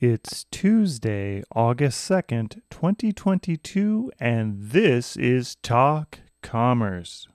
[0.00, 7.26] It's Tuesday, August 2nd, 2022, and this is Talk Commerce.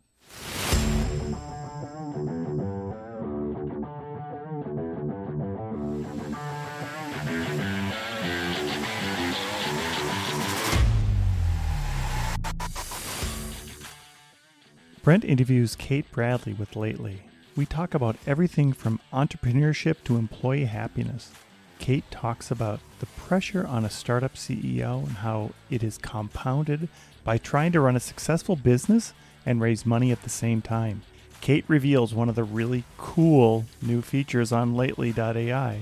[15.01, 17.23] Brent interviews Kate Bradley with Lately.
[17.57, 21.33] We talk about everything from entrepreneurship to employee happiness.
[21.79, 26.87] Kate talks about the pressure on a startup CEO and how it is compounded
[27.23, 29.13] by trying to run a successful business
[29.45, 31.01] and raise money at the same time.
[31.41, 35.79] Kate reveals one of the really cool new features on lately.ai,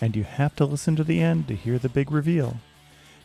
[0.00, 2.58] and you have to listen to the end to hear the big reveal.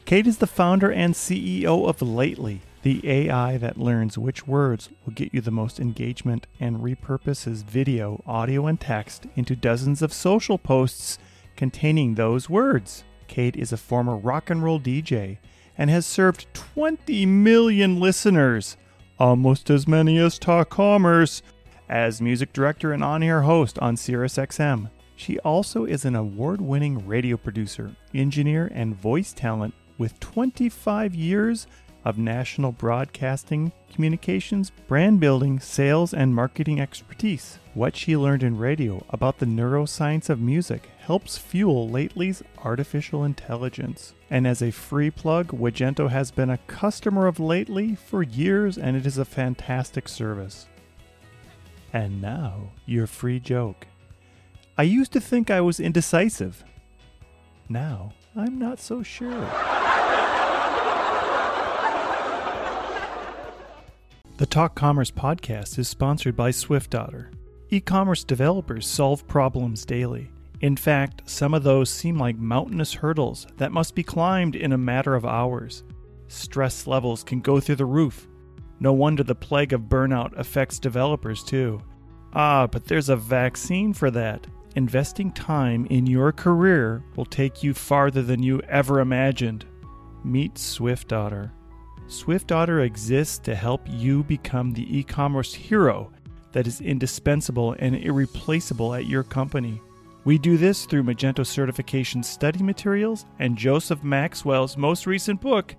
[0.05, 5.13] Kate is the founder and CEO of Lately, the AI that learns which words will
[5.13, 10.57] get you the most engagement and repurposes video, audio, and text into dozens of social
[10.57, 11.19] posts
[11.57, 13.03] containing those words.
[13.27, 15.39] Kate is a former rock and roll DJ
[15.77, 18.77] and has served 20 million listeners,
[19.19, 21.41] almost as many as Talk Commerce,
[21.89, 24.89] as music director and on air host on SiriusXM.
[25.15, 31.65] She also is an award winning radio producer, engineer, and voice talent with 25 years
[32.05, 37.59] of national broadcasting, communications, brand building, sales, and marketing expertise.
[37.73, 44.13] What she learned in radio about the neuroscience of music helps fuel Lately's artificial intelligence.
[44.29, 48.97] And as a free plug, Wagento has been a customer of Lately for years and
[48.97, 50.67] it is a fantastic service.
[51.93, 53.87] And now, your free joke.
[54.77, 56.65] I used to think I was indecisive.
[57.69, 59.49] Now, I'm not so sure.
[64.35, 67.33] The Talk Commerce podcast is sponsored by SwiftOtter.
[67.69, 70.31] E commerce developers solve problems daily.
[70.61, 74.77] In fact, some of those seem like mountainous hurdles that must be climbed in a
[74.77, 75.83] matter of hours.
[76.27, 78.27] Stress levels can go through the roof.
[78.79, 81.81] No wonder the plague of burnout affects developers too.
[82.33, 84.47] Ah, but there's a vaccine for that.
[84.75, 89.65] Investing time in your career will take you farther than you ever imagined.
[90.23, 91.51] Meet SwiftOtter.
[92.07, 96.11] SwiftOtter exists to help you become the e commerce hero
[96.51, 99.81] that is indispensable and irreplaceable at your company.
[100.27, 105.73] We do this through Magento certification study materials and Joseph Maxwell's most recent book,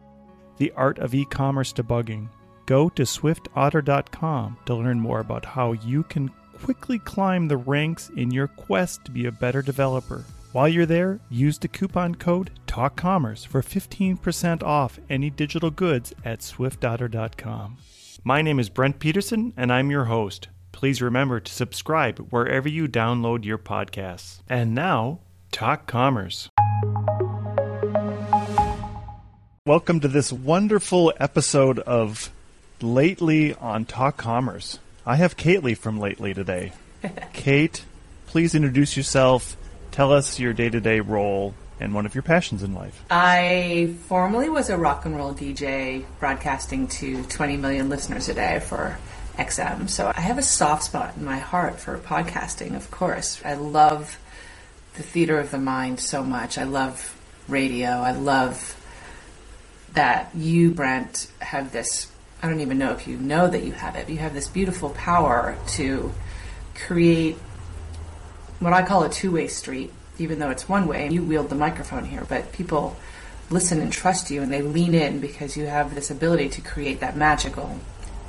[0.56, 2.30] The Art of E Commerce Debugging.
[2.64, 6.30] Go to swiftotter.com to learn more about how you can
[6.62, 10.24] quickly climb the ranks in your quest to be a better developer.
[10.52, 16.38] While you're there, use the coupon code TALKCommerce for 15% off any digital goods at
[16.38, 17.76] swiftotter.com.
[18.24, 20.48] My name is Brent Peterson, and I'm your host.
[20.78, 24.38] Please remember to subscribe wherever you download your podcasts.
[24.48, 25.18] And now,
[25.50, 26.50] Talk Commerce.
[29.66, 32.30] Welcome to this wonderful episode of
[32.80, 34.78] Lately on Talk Commerce.
[35.04, 36.70] I have Kately from Lately today.
[37.32, 37.84] Kate,
[38.28, 39.56] please introduce yourself
[39.90, 43.02] Tell us your day to day role and one of your passions in life.
[43.10, 48.60] I formerly was a rock and roll DJ broadcasting to 20 million listeners a day
[48.60, 48.96] for
[49.38, 49.88] XM.
[49.88, 53.40] So I have a soft spot in my heart for podcasting, of course.
[53.44, 54.18] I love
[54.94, 56.58] the theater of the mind so much.
[56.58, 57.16] I love
[57.46, 57.88] radio.
[57.88, 58.74] I love
[59.94, 62.10] that you, Brent, have this.
[62.42, 64.08] I don't even know if you know that you have it.
[64.08, 66.12] You have this beautiful power to
[66.74, 67.36] create
[68.58, 71.08] what I call a two way street, even though it's one way.
[71.08, 72.96] You wield the microphone here, but people
[73.50, 77.00] listen and trust you and they lean in because you have this ability to create
[77.00, 77.78] that magical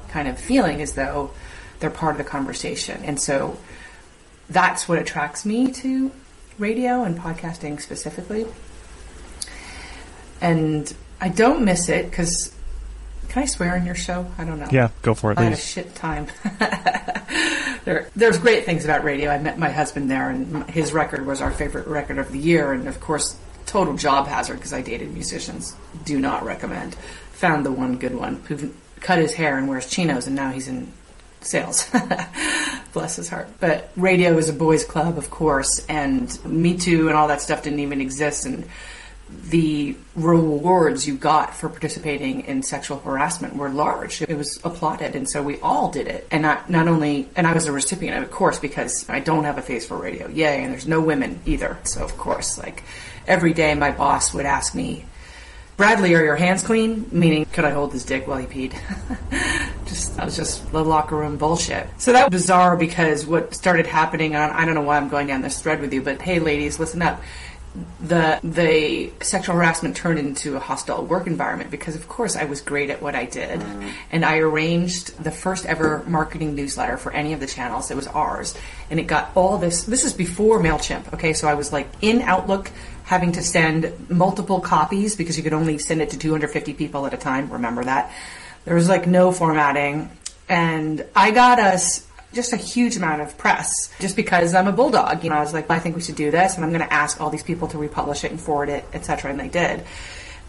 [0.09, 1.31] kind of feeling as though
[1.79, 3.03] they're part of the conversation.
[3.03, 3.57] And so
[4.49, 6.11] that's what attracts me to
[6.57, 8.45] radio and podcasting specifically.
[10.41, 12.53] And I don't miss it because
[13.29, 14.25] can I swear on your show?
[14.37, 14.67] I don't know.
[14.71, 15.37] Yeah, go for it.
[15.37, 16.27] I had a shit time.
[17.85, 19.29] there, there's great things about radio.
[19.29, 22.73] I met my husband there, and his record was our favorite record of the year.
[22.73, 23.37] And of course,
[23.67, 25.75] total job hazard because I dated musicians.
[26.05, 26.95] Do not recommend.
[27.33, 28.37] Found the one good one
[28.99, 30.91] cut his hair and wears chinos, and now he's in
[31.41, 31.89] sales.
[32.93, 33.47] Bless his heart.
[33.59, 37.63] But radio is a boys' club, of course, and Me Too and all that stuff
[37.63, 38.45] didn't even exist.
[38.45, 38.67] And
[39.29, 44.21] the rewards you got for participating in sexual harassment were large.
[44.23, 46.27] It was applauded, and so we all did it.
[46.31, 49.43] And not not only, and I was a recipient of, of course, because I don't
[49.43, 50.27] have a face for radio.
[50.27, 50.63] Yay!
[50.63, 51.77] And there's no women either.
[51.83, 52.83] So of course, like
[53.27, 55.05] every day, my boss would ask me,
[55.79, 58.73] "Bradley, are your hands clean?" Meaning, could I hold his dick while he peed?
[59.85, 61.87] just that was just the locker room bullshit.
[61.97, 65.27] So that was bizarre because what started happening, on I don't know why I'm going
[65.27, 67.21] down this thread with you, but hey, ladies, listen up
[67.99, 72.61] the the sexual harassment turned into a hostile work environment because of course I was
[72.61, 73.63] great at what I did
[74.11, 78.07] and I arranged the first ever marketing newsletter for any of the channels it was
[78.07, 78.55] ours
[78.89, 82.21] and it got all this this is before Mailchimp okay so I was like in
[82.23, 82.71] Outlook
[83.09, 87.13] having to send multiple copies because you could only send it to 250 people at
[87.13, 88.11] a time remember that
[88.65, 90.07] there was like no formatting
[90.47, 95.23] and I got us just a huge amount of press just because I'm a bulldog.
[95.23, 96.93] You know, I was like, I think we should do this, and I'm going to
[96.93, 99.31] ask all these people to republish it and forward it, etc.
[99.31, 99.83] And they did,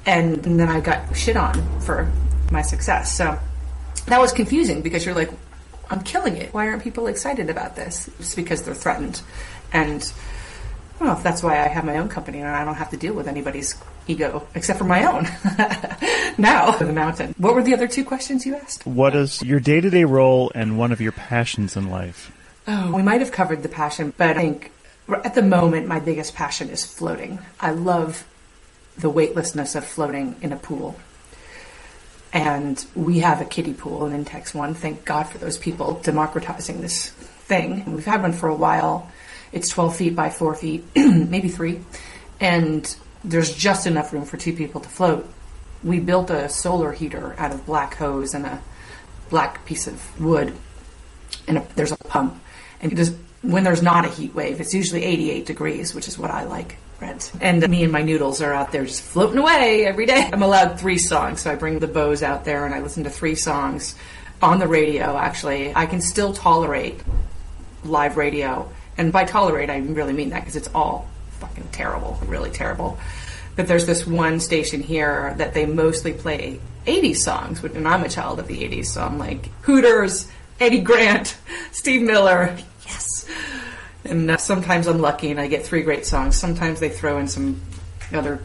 [0.05, 2.11] and, and then I got shit on for
[2.51, 3.17] my success.
[3.17, 3.39] So
[4.07, 5.31] that was confusing because you're like,
[5.89, 6.53] I'm killing it.
[6.53, 8.09] Why aren't people excited about this?
[8.19, 9.23] It's because they're threatened,
[9.73, 10.13] and
[11.01, 12.91] I don't know if that's why I have my own company and I don't have
[12.91, 13.75] to deal with anybody's
[14.07, 15.25] ego except for my own.
[16.39, 17.35] now, the mountain.
[17.39, 18.87] What were the other two questions you asked?
[18.87, 22.31] What is your day to day role and one of your passions in life?
[22.69, 24.73] Oh, we might have covered the passion, but I think
[25.25, 27.39] at the moment my biggest passion is floating.
[27.59, 28.27] I love
[28.99, 31.01] the weightlessness of floating in a pool.
[32.35, 34.75] And we have a kiddie pool in Intex One.
[34.75, 37.91] Thank God for those people democratizing this thing.
[37.91, 39.11] We've had one for a while.
[39.53, 41.81] It's 12 feet by 4 feet, maybe 3.
[42.41, 45.29] And there's just enough room for two people to float.
[45.83, 48.63] We built a solar heater out of black hose and a
[49.29, 50.53] black piece of wood,
[51.47, 52.41] and a, there's a pump.
[52.81, 56.31] And just, when there's not a heat wave, it's usually 88 degrees, which is what
[56.31, 56.77] I like.
[56.99, 57.33] Brent.
[57.41, 60.29] And me and my noodles are out there just floating away every day.
[60.31, 63.11] I'm allowed three songs, so I bring the Bose out there and I listen to
[63.11, 63.95] three songs
[64.43, 65.17] on the radio.
[65.17, 67.01] Actually, I can still tolerate
[67.85, 68.71] live radio,
[69.01, 71.09] and by tolerate, I really mean that because it's all
[71.39, 72.99] fucking terrible, really terrible.
[73.57, 78.11] But there's this one station here that they mostly play 80s songs, and I'm a
[78.11, 80.31] child of the 80s, so I'm like Hooters,
[80.61, 81.35] Eddie Grant,
[81.73, 82.55] Steve Miller,
[82.85, 83.27] yes.
[84.05, 86.37] And uh, sometimes I'm lucky and I get three great songs.
[86.37, 87.59] Sometimes they throw in some
[88.13, 88.37] other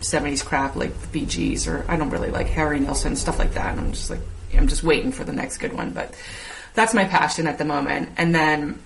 [0.00, 3.54] 70s crap like the Bee Gees, or I don't really like Harry Nilsson, stuff like
[3.54, 3.72] that.
[3.72, 4.20] And I'm just like,
[4.54, 5.92] I'm just waiting for the next good one.
[5.92, 6.14] But
[6.74, 8.10] that's my passion at the moment.
[8.18, 8.78] And then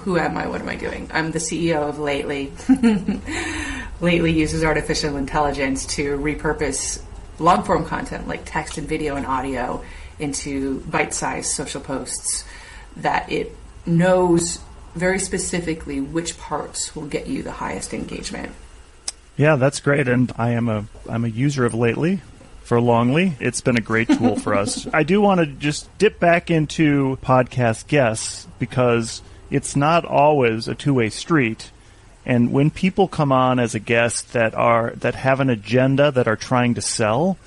[0.00, 0.48] who am I?
[0.48, 1.10] What am I doing?
[1.12, 2.52] I'm the CEO of Lately.
[4.00, 7.02] Lately uses artificial intelligence to repurpose
[7.38, 9.82] long form content like text and video and audio
[10.18, 12.44] into bite sized social posts
[12.96, 13.56] that it
[13.86, 14.58] knows
[14.94, 18.52] very specifically which parts will get you the highest engagement.
[19.36, 20.08] Yeah, that's great.
[20.08, 22.20] And I am a I'm a user of Lately
[22.62, 23.34] for Longly.
[23.40, 24.86] It's been a great tool for us.
[24.92, 30.74] I do want to just dip back into podcast guests because it's not always a
[30.74, 31.70] two way street.
[32.26, 36.28] And when people come on as a guest that are that have an agenda that
[36.28, 37.38] are trying to sell,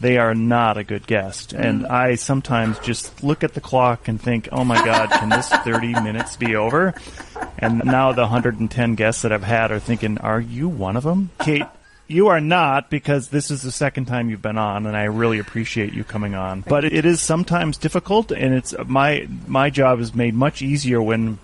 [0.00, 1.52] they are not a good guest.
[1.52, 1.90] And mm.
[1.90, 5.92] I sometimes just look at the clock and think, "Oh my God, can this 30
[6.02, 6.94] minutes be over?"
[7.58, 11.30] And now the 110 guests that I've had are thinking, "Are you one of them,
[11.40, 11.66] Kate?"
[12.06, 15.38] You are not because this is the second time you've been on, and I really
[15.38, 16.60] appreciate you coming on.
[16.60, 21.38] But it is sometimes difficult, and it's my my job is made much easier when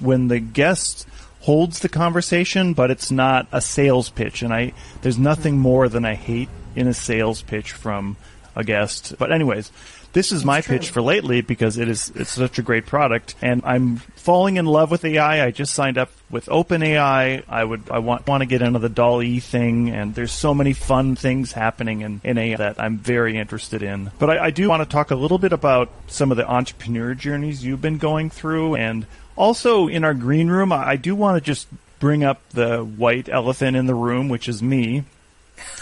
[0.00, 1.06] when the guest
[1.40, 4.42] holds the conversation, but it's not a sales pitch.
[4.42, 4.72] And I
[5.02, 8.16] there's nothing more than I hate in a sales pitch from
[8.56, 9.14] a guest.
[9.18, 9.70] But anyways,
[10.16, 13.60] this is my pitch for lately because it is it's such a great product, and
[13.64, 15.44] I'm falling in love with AI.
[15.44, 17.44] I just signed up with OpenAI.
[17.46, 20.72] I would I want want to get into the DALL-E thing, and there's so many
[20.72, 24.10] fun things happening in, in AI that I'm very interested in.
[24.18, 27.14] But I, I do want to talk a little bit about some of the entrepreneur
[27.14, 29.06] journeys you've been going through, and
[29.36, 33.76] also in our green room, I do want to just bring up the white elephant
[33.76, 35.04] in the room, which is me.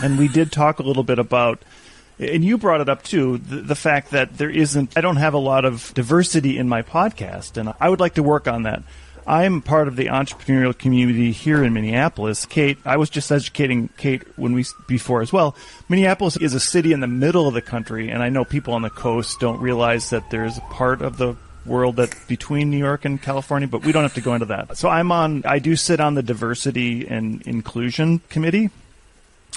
[0.01, 1.63] And we did talk a little bit about
[2.19, 5.35] and you brought it up too the, the, fact that there isn't i don't have
[5.35, 8.83] a lot of diversity in my podcast and i would like to work on that.
[9.27, 12.47] I'm part of the entrepreneurial community here in minneapolis.
[12.47, 15.57] Kate i was just educating kate when we before as well.
[15.89, 18.83] Minneapolis is a city in the middle of the country and i know people on
[18.83, 23.05] the coast don't realize that there's a part of the world that between New York
[23.05, 24.77] and California, but we don't have to go into that.
[24.77, 28.71] So I'm on, I do sit on the diversity and inclusion committee.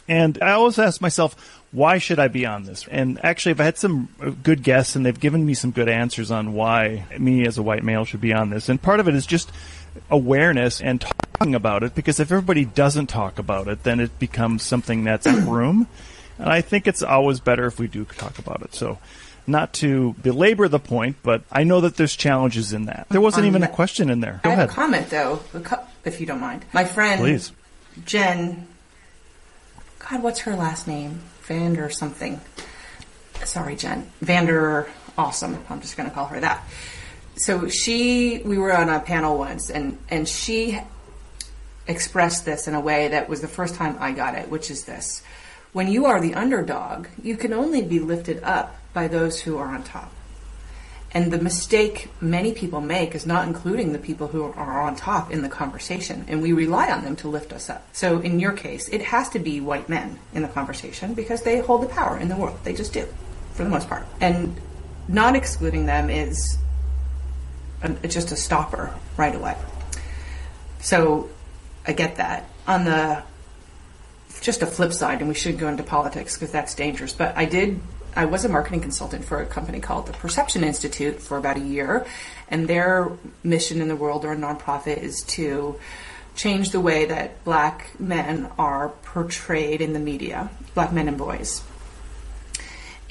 [0.10, 1.36] And I always ask myself,
[1.72, 2.86] why should I be on this?
[2.90, 4.08] And actually, I've had some
[4.42, 7.84] good guests and they've given me some good answers on why me as a white
[7.84, 8.70] male should be on this.
[8.70, 9.52] And part of it is just
[10.10, 14.64] awareness and talking about it because if everybody doesn't talk about it, then it becomes
[14.64, 15.88] something that's in room.
[16.40, 18.74] And I think it's always better if we do talk about it.
[18.76, 19.00] So,
[19.48, 23.08] not to belabor the point, but I know that there's challenges in that.
[23.10, 24.42] There wasn't Um, even a question in there.
[24.44, 24.70] Go I have ahead.
[24.70, 25.40] a comment though,
[26.06, 26.66] if you don't mind.
[26.74, 27.52] My friend Please.
[28.06, 28.68] Jen.
[30.10, 31.20] God, what's her last name?
[31.44, 32.40] Vander something.
[33.44, 34.10] Sorry, Jen.
[34.22, 34.88] Vander
[35.18, 35.58] Awesome.
[35.70, 36.64] I'm just going to call her that.
[37.38, 40.80] So she, we were on a panel once, and and she
[41.88, 44.84] expressed this in a way that was the first time I got it, which is
[44.86, 45.24] this.
[45.74, 49.68] When you are the underdog, you can only be lifted up by those who are
[49.68, 50.12] on top.
[51.12, 55.32] And the mistake many people make is not including the people who are on top
[55.32, 57.88] in the conversation, and we rely on them to lift us up.
[57.94, 61.60] So in your case, it has to be white men in the conversation because they
[61.60, 62.58] hold the power in the world.
[62.64, 63.06] They just do,
[63.54, 64.08] for the most part.
[64.20, 64.60] And
[65.08, 66.58] not excluding them is
[67.84, 69.56] a, just a stopper right away.
[70.80, 71.30] So
[71.86, 72.50] I get that.
[72.66, 73.22] On the
[74.42, 77.14] just a flip side, and we shouldn't go into politics because that's dangerous.
[77.14, 77.80] But I did.
[78.18, 81.60] I was a marketing consultant for a company called the Perception Institute for about a
[81.60, 82.08] year,
[82.50, 83.12] and their
[83.44, 85.80] mission in the world, they're a nonprofit, is to
[86.36, 91.62] change the way that black men are portrayed in the media, black men and boys.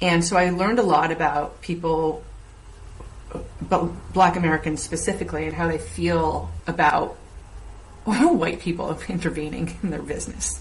[0.03, 2.25] And so I learned a lot about people,
[3.63, 7.11] but black Americans specifically, and how they feel about
[8.05, 10.61] white people intervening in their business.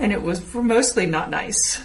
[0.00, 1.80] And it was mostly not nice,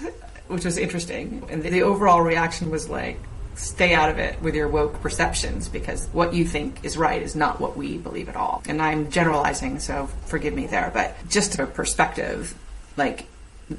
[0.51, 1.43] which was interesting.
[1.49, 3.17] And the overall reaction was like,
[3.55, 7.35] stay out of it with your woke perceptions because what you think is right is
[7.35, 8.63] not what we believe at all.
[8.67, 10.91] And I'm generalizing, so forgive me there.
[10.93, 12.55] But just a perspective,
[12.97, 13.25] like,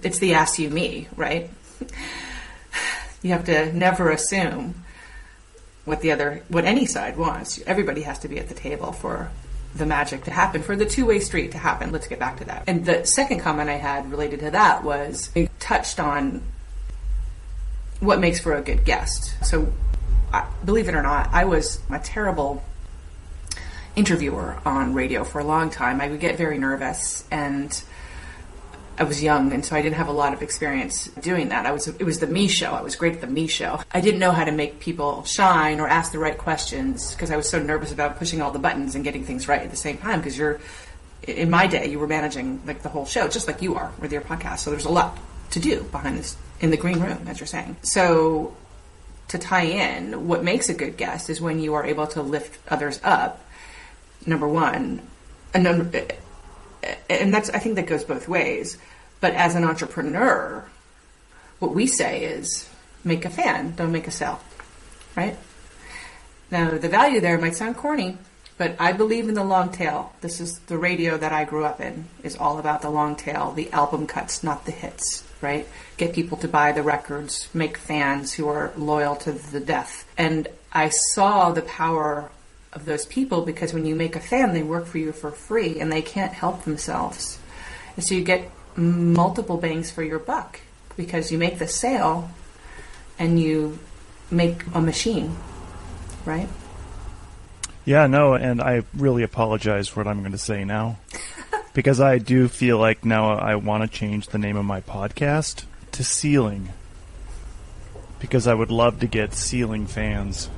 [0.03, 1.51] it's the ask you me, right?
[3.23, 4.75] you have to never assume
[5.85, 7.61] what the other, what any side wants.
[7.67, 9.31] Everybody has to be at the table for
[9.75, 11.93] the magic to happen, for the two way street to happen.
[11.93, 12.65] Let's get back to that.
[12.67, 16.43] And the second comment I had related to that was touched on
[18.03, 19.35] what makes for a good guest.
[19.45, 19.73] So,
[20.33, 22.65] I, believe it or not, I was a terrible
[23.95, 26.01] interviewer on radio for a long time.
[26.01, 27.83] I would get very nervous and
[28.99, 31.67] I was young and so I didn't have a lot of experience doing that.
[31.67, 32.73] I was it was the me show.
[32.73, 33.81] I was great at the me show.
[33.93, 37.37] I didn't know how to make people shine or ask the right questions because I
[37.37, 39.99] was so nervous about pushing all the buttons and getting things right at the same
[39.99, 40.61] time because you're
[41.27, 44.13] in my day you were managing like the whole show just like you are with
[44.13, 44.61] your podcast.
[44.61, 45.19] So there's a lot
[45.51, 47.77] to do behind this in the green room as you're saying.
[47.83, 48.57] So
[49.29, 52.59] to tie in, what makes a good guest is when you are able to lift
[52.69, 53.45] others up.
[54.25, 55.03] Number one,
[55.53, 55.67] and
[57.11, 58.79] and that's I think that goes both ways.
[59.21, 60.65] But as an entrepreneur,
[61.59, 62.69] what we say is
[63.05, 64.41] make a fan, don't make a sale.
[65.17, 65.37] Right?
[66.51, 68.19] Now, the value there might sound corny,
[68.59, 70.13] but I believe in the long tail.
[70.21, 73.53] This is the radio that I grew up in, is all about the long tail,
[73.53, 75.67] the album cuts, not the hits, right?
[75.97, 80.11] Get people to buy the records, make fans who are loyal to the death.
[80.17, 82.31] And I saw the power
[82.73, 85.81] of those people because when you make a fan, they work for you for free
[85.81, 87.39] and they can't help themselves.
[87.97, 90.61] And so you get multiple bangs for your buck
[90.97, 92.31] because you make the sale
[93.19, 93.79] and you
[94.31, 95.37] make a machine,
[96.25, 96.49] right?
[97.85, 100.99] Yeah, no, and I really apologize for what I'm going to say now.
[101.75, 105.65] Because I do feel like now I want to change the name of my podcast
[105.93, 106.71] to Ceiling.
[108.19, 110.49] Because I would love to get ceiling fans.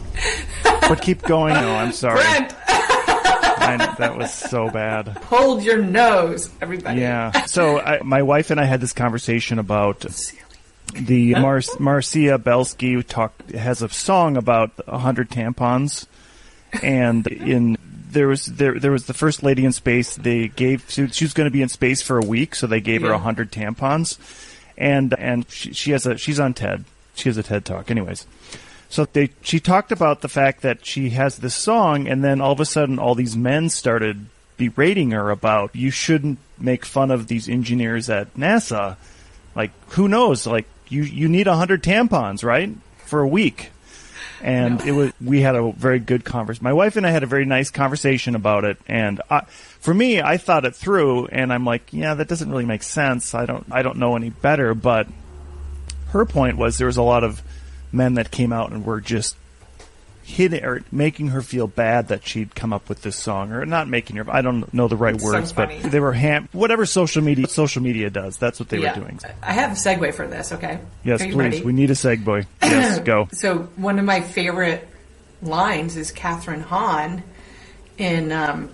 [0.64, 1.54] but keep going.
[1.54, 2.20] No, I'm sorry.
[2.20, 2.54] Brent!
[2.66, 5.08] I, that was so bad.
[5.08, 7.00] Hold your nose, everybody.
[7.00, 7.44] Yeah.
[7.44, 10.06] So I, my wife and I had this conversation about
[10.94, 16.06] the Mar- Marcia Belsky talk has a song about hundred tampons,
[16.82, 17.76] and in
[18.12, 20.16] there was there there was the first lady in space.
[20.16, 23.02] They gave she was going to be in space for a week, so they gave
[23.02, 23.14] her Yeah.
[23.16, 24.18] a hundred tampons,
[24.76, 26.84] and and she, she has a she's on TED.
[27.14, 28.26] She has a TED talk, anyways.
[28.88, 32.52] So they she talked about the fact that she has this song, and then all
[32.52, 37.28] of a sudden, all these men started berating her about you shouldn't make fun of
[37.28, 38.96] these engineers at NASA.
[39.54, 40.46] Like, who knows?
[40.46, 42.70] Like, you you need a hundred tampons, right,
[43.04, 43.70] for a week.
[44.42, 46.64] And it was we had a very good conversation.
[46.64, 49.40] My wife and I had a very nice conversation about it, and I,
[49.80, 53.34] for me, I thought it through, and I'm like, yeah, that doesn't really make sense.
[53.34, 55.08] I don't I don't know any better, but
[56.08, 57.42] her point was there was a lot of
[57.92, 59.36] men that came out and were just
[60.28, 63.88] hitting or making her feel bad that she'd come up with this song or not
[63.88, 65.80] making her I don't know the right words funny.
[65.82, 68.94] but they were ham whatever social media social media does that's what they Yeah.
[68.96, 70.80] were doing I have a segue for this, okay?
[71.02, 71.62] yes please ready?
[71.62, 74.86] we need a segue yes go So one of my favorite
[75.40, 77.22] lines is Kathryn Hahn
[77.96, 78.70] in um,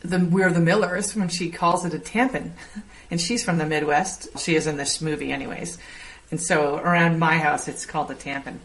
[0.00, 2.50] the We're the Millers when she calls it a tampon,
[3.10, 4.28] and she's from the Midwest.
[4.38, 5.78] She is in this movie, anyways.
[6.30, 8.56] And so around my house, it's called a tampon,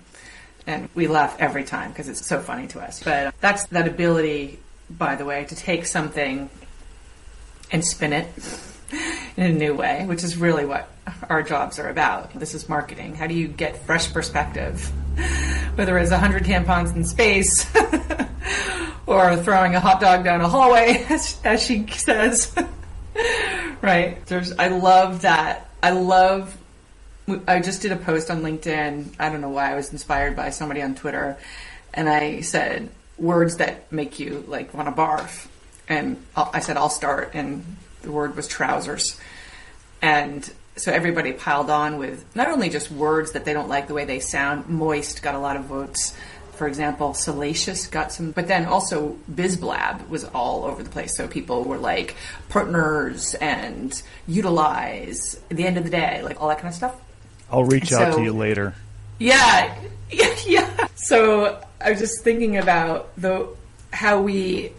[0.67, 3.01] and we laugh every time because it's so funny to us.
[3.01, 4.59] But um, that's that ability,
[4.89, 6.50] by the way, to take something
[7.71, 8.27] and spin it
[9.38, 10.89] in a new way, which is really what
[11.29, 12.33] our jobs are about.
[12.33, 13.15] This is marketing.
[13.15, 14.91] How do you get fresh perspective?
[15.75, 17.65] Whether it's 100 tampons in space
[19.05, 22.53] or throwing a hot dog down a hallway, as, as she says.
[23.81, 24.24] right.
[24.25, 25.69] There's, I love that.
[25.81, 26.57] I love,
[27.48, 29.15] I just did a post on LinkedIn.
[29.19, 31.38] I don't know why I was inspired by somebody on Twitter.
[31.93, 35.48] And I said words that make you like want to barf.
[35.89, 37.31] And I said, I'll start.
[37.34, 37.63] And
[38.01, 39.19] the word was trousers.
[40.01, 43.93] And so everybody piled on with not only just words that they don't like the
[43.93, 46.15] way they sound, moist got a lot of votes
[46.57, 51.15] for example, Salacious got some, but then also BizBlab was all over the place.
[51.15, 52.15] So people were like
[52.50, 57.00] partners and utilize at the end of the day, like all that kind of stuff.
[57.51, 58.74] I'll reach out to you later.
[59.20, 59.77] Yeah,
[60.12, 60.88] yeah, yeah.
[60.96, 63.48] So I was just thinking about the
[63.92, 64.74] how we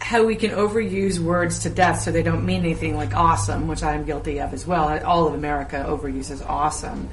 [0.00, 3.82] how we can overuse words to death so they don't mean anything like awesome, which
[3.82, 5.04] I'm guilty of as well.
[5.04, 7.10] All of America overuses awesome.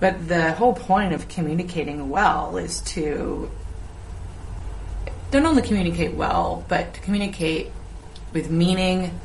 [0.00, 3.50] But the whole point of communicating well is to
[5.32, 7.70] not only communicate well, but to communicate
[8.32, 9.18] with meaning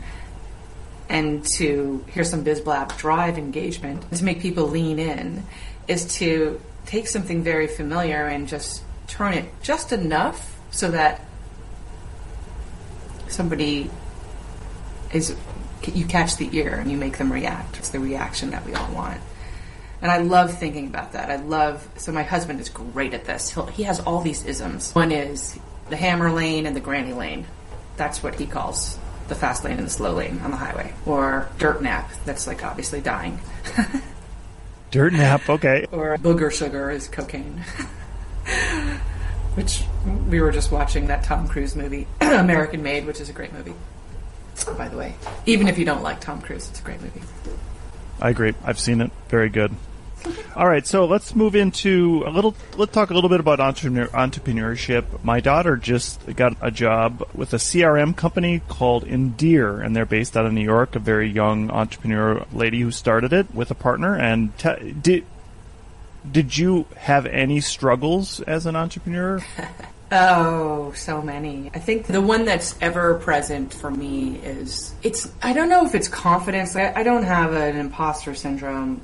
[1.12, 5.44] and to hear some biz blab drive engagement to make people lean in
[5.88, 11.22] is to take something very familiar and just turn it just enough so that
[13.28, 13.90] somebody
[15.12, 15.36] is
[15.94, 17.78] you catch the ear and you make them react.
[17.78, 19.20] It's the reaction that we all want.
[20.02, 21.30] And I love thinking about that.
[21.30, 23.50] I love, so my husband is great at this.
[23.50, 24.94] He'll, he has all these isms.
[24.94, 27.46] One is the hammer lane and the granny lane.
[27.98, 28.98] That's what he calls
[29.32, 30.94] the fast lane and the slow lane on the highway.
[31.06, 32.12] Or dirt nap.
[32.26, 33.40] That's like obviously dying.
[34.92, 35.88] dirt nap, okay.
[35.92, 37.64] Or booger sugar is cocaine.
[39.56, 39.84] which
[40.30, 43.74] we were just watching that Tom Cruise movie, American Made, which is a great movie.
[44.78, 47.22] By the way, even if you don't like Tom Cruise, it's a great movie.
[48.20, 48.54] I agree.
[48.64, 49.12] I've seen it.
[49.30, 49.74] Very good.
[50.56, 52.56] All right, so let's move into a little.
[52.78, 55.24] Let's talk a little bit about entrepreneur, entrepreneurship.
[55.24, 60.38] My daughter just got a job with a CRM company called Endear, and they're based
[60.38, 60.96] out of New York.
[60.96, 64.16] A very young entrepreneur lady who started it with a partner.
[64.16, 64.52] And
[65.02, 65.26] did
[66.30, 69.44] did you have any struggles as an entrepreneur?
[70.14, 71.72] Oh, so many.
[71.74, 75.96] I think the one that's ever present for me is it's, I don't know if
[75.96, 76.76] it's confidence.
[76.76, 79.00] I, I don't have an imposter syndrome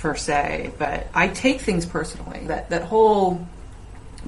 [0.00, 2.46] per se, but I take things personally.
[2.46, 3.46] That that whole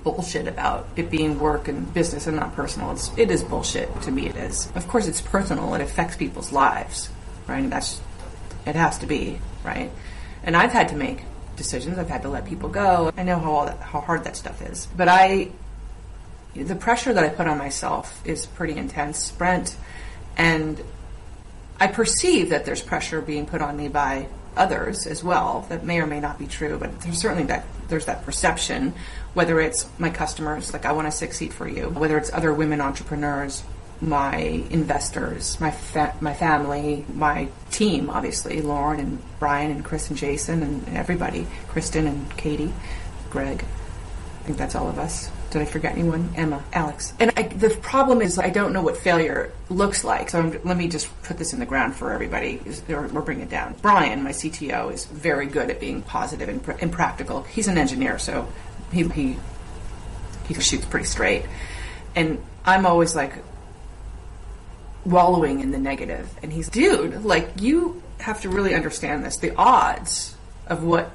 [0.03, 2.93] bullshit about it being work and business and not personal.
[2.93, 4.29] It's it is bullshit to me.
[4.29, 4.71] It is.
[4.75, 5.75] Of course, it's personal.
[5.75, 7.11] It affects people's lives,
[7.47, 7.63] right?
[7.63, 8.01] And that's
[8.67, 9.91] it has to be right.
[10.43, 11.25] And I've had to make
[11.57, 11.99] decisions.
[11.99, 13.13] I've had to let people go.
[13.17, 14.87] I know how that, how hard that stuff is.
[14.97, 15.51] But I,
[16.55, 19.77] the pressure that I put on myself is pretty intense, Brent,
[20.37, 20.83] and
[21.79, 26.01] I perceive that there's pressure being put on me by others as well that may
[26.01, 28.95] or may not be true, but there's certainly that there's that perception,
[29.35, 32.81] whether it's my customers, like I want to succeed for you, whether it's other women
[32.81, 33.63] entrepreneurs,
[34.01, 34.37] my
[34.71, 40.63] investors, my fa- my family, my team, obviously Lauren and Brian and Chris and Jason
[40.63, 42.73] and, and everybody, Kristen and Katie,
[43.29, 43.63] Greg.
[43.63, 45.31] I think that's all of us.
[45.51, 46.33] Did I forget anyone?
[46.37, 47.13] Emma, Alex.
[47.19, 50.31] And I, the problem is, I don't know what failure looks like.
[50.31, 53.41] So I'm, let me just put this in the ground for everybody, or, or bring
[53.41, 53.75] it down.
[53.83, 57.43] Brian, my CTO, is very good at being positive and, pr- and practical.
[57.43, 58.49] He's an engineer, so
[58.93, 59.37] he, he
[60.55, 61.45] he shoots pretty straight.
[62.15, 63.35] And I'm always like
[65.05, 66.29] wallowing in the negative.
[66.43, 69.39] And he's, dude, like you have to really understand this.
[69.39, 70.35] The odds
[70.67, 71.11] of what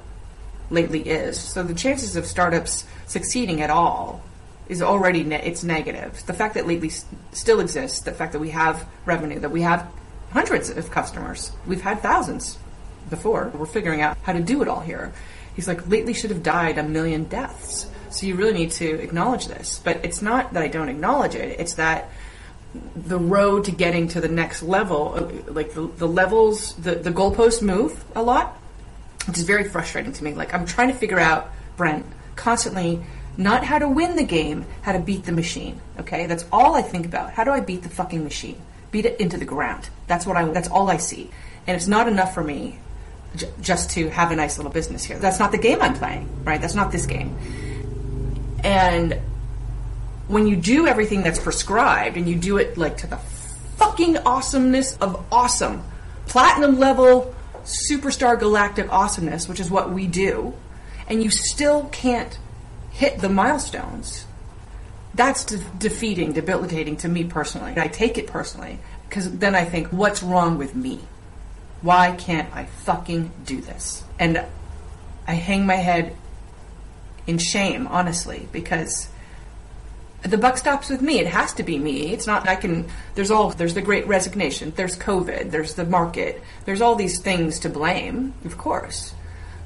[0.70, 1.38] lately is.
[1.38, 4.22] So the chances of startups succeeding at all
[4.68, 6.24] is already ne- it's negative.
[6.26, 6.90] The fact that Lately
[7.32, 9.88] still exists, the fact that we have revenue, that we have
[10.32, 12.58] hundreds of customers, we've had thousands
[13.08, 13.52] before.
[13.54, 15.12] We're figuring out how to do it all here.
[15.54, 17.88] He's like, Lately should have died a million deaths.
[18.10, 19.80] So you really need to acknowledge this.
[19.82, 21.60] But it's not that I don't acknowledge it.
[21.60, 22.10] It's that
[22.94, 27.10] the road to getting to the next level, uh, like the, the levels, the, the
[27.10, 28.58] goalposts move a lot,
[29.26, 30.34] which is very frustrating to me.
[30.34, 33.02] Like I'm trying to figure out, Brent, constantly
[33.36, 35.80] not how to win the game, how to beat the machine.
[36.00, 37.32] Okay, that's all I think about.
[37.32, 38.60] How do I beat the fucking machine?
[38.90, 39.88] Beat it into the ground.
[40.06, 40.44] That's what I.
[40.48, 41.30] That's all I see.
[41.66, 42.78] And it's not enough for me
[43.34, 45.18] j- just to have a nice little business here.
[45.18, 46.44] That's not the game I'm playing.
[46.44, 46.60] Right?
[46.60, 47.36] That's not this game.
[48.62, 49.20] And
[50.28, 53.16] when you do everything that's prescribed and you do it like to the
[53.76, 55.84] fucking awesomeness of awesome,
[56.26, 57.34] platinum level,
[57.66, 60.54] superstar galactic awesomeness, which is what we do,
[61.08, 62.38] and you still can't
[62.90, 64.24] hit the milestones,
[65.14, 67.74] that's de- defeating, debilitating to me personally.
[67.76, 71.00] I take it personally because then I think, what's wrong with me?
[71.82, 74.04] Why can't I fucking do this?
[74.18, 74.44] And
[75.26, 76.16] I hang my head
[77.26, 79.08] in shame, honestly, because
[80.22, 81.20] the buck stops with me.
[81.20, 82.12] It has to be me.
[82.12, 86.42] It's not I can there's all there's the great resignation, there's COVID, there's the market,
[86.64, 89.14] there's all these things to blame, of course.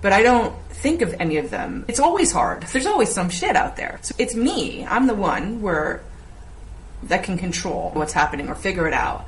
[0.03, 1.85] But I don't think of any of them.
[1.87, 2.63] It's always hard.
[2.63, 3.99] There's always some shit out there.
[4.03, 4.85] So it's me.
[4.87, 6.03] I'm the one where
[7.05, 9.27] that can control what's happening or figure it out.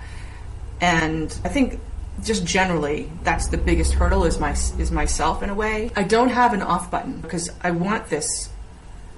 [0.81, 1.79] And I think
[2.23, 5.91] just generally that's the biggest hurdle is my is myself in a way.
[5.97, 8.49] I don't have an off button because I want this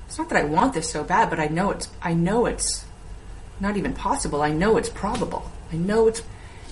[0.06, 2.84] it's not that I want this so bad, but I know it's I know it's
[3.60, 4.42] not even possible.
[4.42, 5.50] I know it's probable.
[5.72, 6.22] I know it's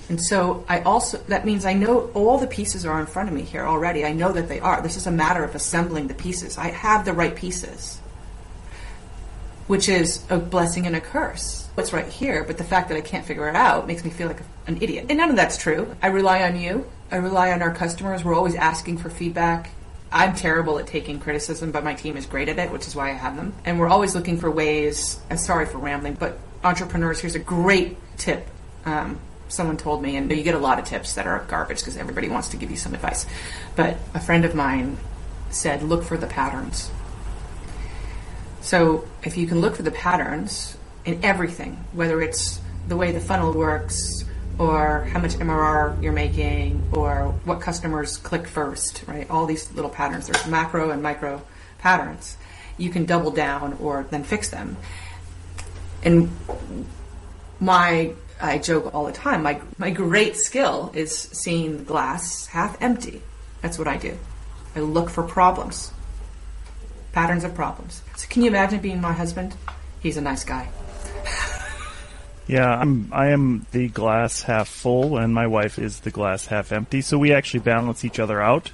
[0.09, 3.35] and so I also that means I know all the pieces are in front of
[3.35, 4.05] me here already.
[4.05, 4.81] I know that they are.
[4.81, 6.57] This is a matter of assembling the pieces.
[6.57, 7.99] I have the right pieces.
[9.67, 11.69] Which is a blessing and a curse.
[11.77, 14.27] It's right here, but the fact that I can't figure it out makes me feel
[14.27, 15.05] like an idiot.
[15.09, 15.95] And none of that's true.
[16.01, 16.85] I rely on you.
[17.09, 18.23] I rely on our customers.
[18.23, 19.69] We're always asking for feedback.
[20.13, 23.09] I'm terrible at taking criticism, but my team is great at it, which is why
[23.09, 23.51] I have them.
[23.65, 25.19] And we're always looking for ways.
[25.31, 28.47] I'm sorry for rambling, but entrepreneurs, here's a great tip.
[28.85, 31.97] Um, someone told me, and you get a lot of tips that are garbage because
[31.97, 33.25] everybody wants to give you some advice.
[33.75, 34.97] But a friend of mine
[35.49, 36.91] said, look for the patterns.
[38.61, 43.19] So if you can look for the patterns in everything, whether it's the way the
[43.19, 44.22] funnel works,
[44.59, 49.29] or how much MRR you're making, or what customers click first, right?
[49.29, 50.27] All these little patterns.
[50.27, 51.41] There's macro and micro
[51.79, 52.37] patterns.
[52.77, 54.77] You can double down or then fix them.
[56.03, 56.31] And
[57.59, 62.79] my, I joke all the time, my, my great skill is seeing the glass half
[62.81, 63.21] empty.
[63.61, 64.17] That's what I do.
[64.75, 65.91] I look for problems,
[67.13, 68.01] patterns of problems.
[68.17, 69.55] So can you imagine being my husband?
[70.01, 70.67] He's a nice guy.
[72.47, 76.71] Yeah, I'm I am the glass half full and my wife is the glass half
[76.71, 77.01] empty.
[77.01, 78.71] So we actually balance each other out.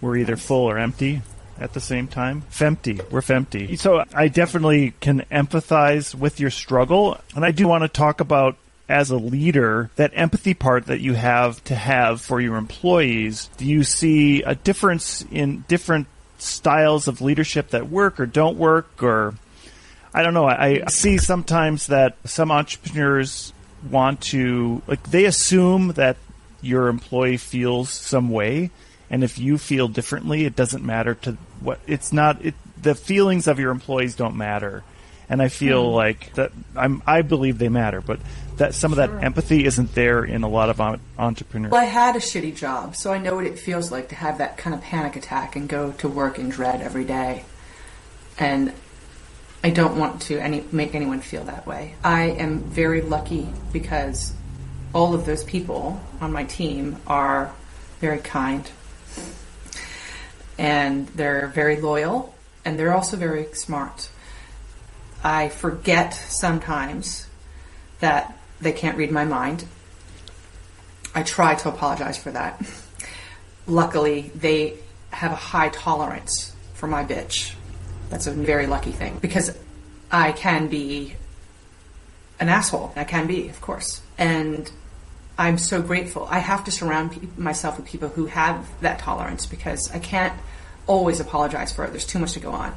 [0.00, 1.22] We're either full or empty
[1.58, 2.42] at the same time.
[2.50, 3.10] Fempty.
[3.10, 3.78] We're fempty.
[3.78, 8.56] So I definitely can empathize with your struggle and I do want to talk about
[8.88, 13.66] as a leader, that empathy part that you have to have for your employees, do
[13.66, 16.06] you see a difference in different
[16.38, 19.34] styles of leadership that work or don't work or
[20.16, 20.46] I don't know.
[20.46, 23.52] I, I see sometimes that some entrepreneurs
[23.90, 26.16] want to like they assume that
[26.62, 28.70] your employee feels some way,
[29.10, 32.42] and if you feel differently, it doesn't matter to what it's not.
[32.42, 34.84] It, the feelings of your employees don't matter,
[35.28, 35.94] and I feel mm.
[35.94, 36.50] like that.
[36.74, 38.18] I'm I believe they matter, but
[38.56, 39.22] that some of that sure.
[39.22, 40.80] empathy isn't there in a lot of
[41.18, 41.72] entrepreneurs.
[41.72, 44.38] Well, I had a shitty job, so I know what it feels like to have
[44.38, 47.44] that kind of panic attack and go to work in dread every day.
[48.38, 48.72] And
[49.66, 51.96] I don't want to any, make anyone feel that way.
[52.04, 54.32] I am very lucky because
[54.94, 57.52] all of those people on my team are
[57.98, 58.70] very kind
[60.56, 62.32] and they're very loyal
[62.64, 64.08] and they're also very smart.
[65.24, 67.26] I forget sometimes
[67.98, 69.64] that they can't read my mind.
[71.12, 72.64] I try to apologize for that.
[73.66, 74.74] Luckily, they
[75.10, 77.55] have a high tolerance for my bitch
[78.08, 79.56] that's a very lucky thing because
[80.10, 81.14] I can be
[82.38, 82.92] an asshole.
[82.96, 84.00] I can be, of course.
[84.18, 84.70] And
[85.38, 86.26] I'm so grateful.
[86.30, 90.34] I have to surround pe- myself with people who have that tolerance because I can't
[90.86, 91.90] always apologize for it.
[91.90, 92.74] There's too much to go on.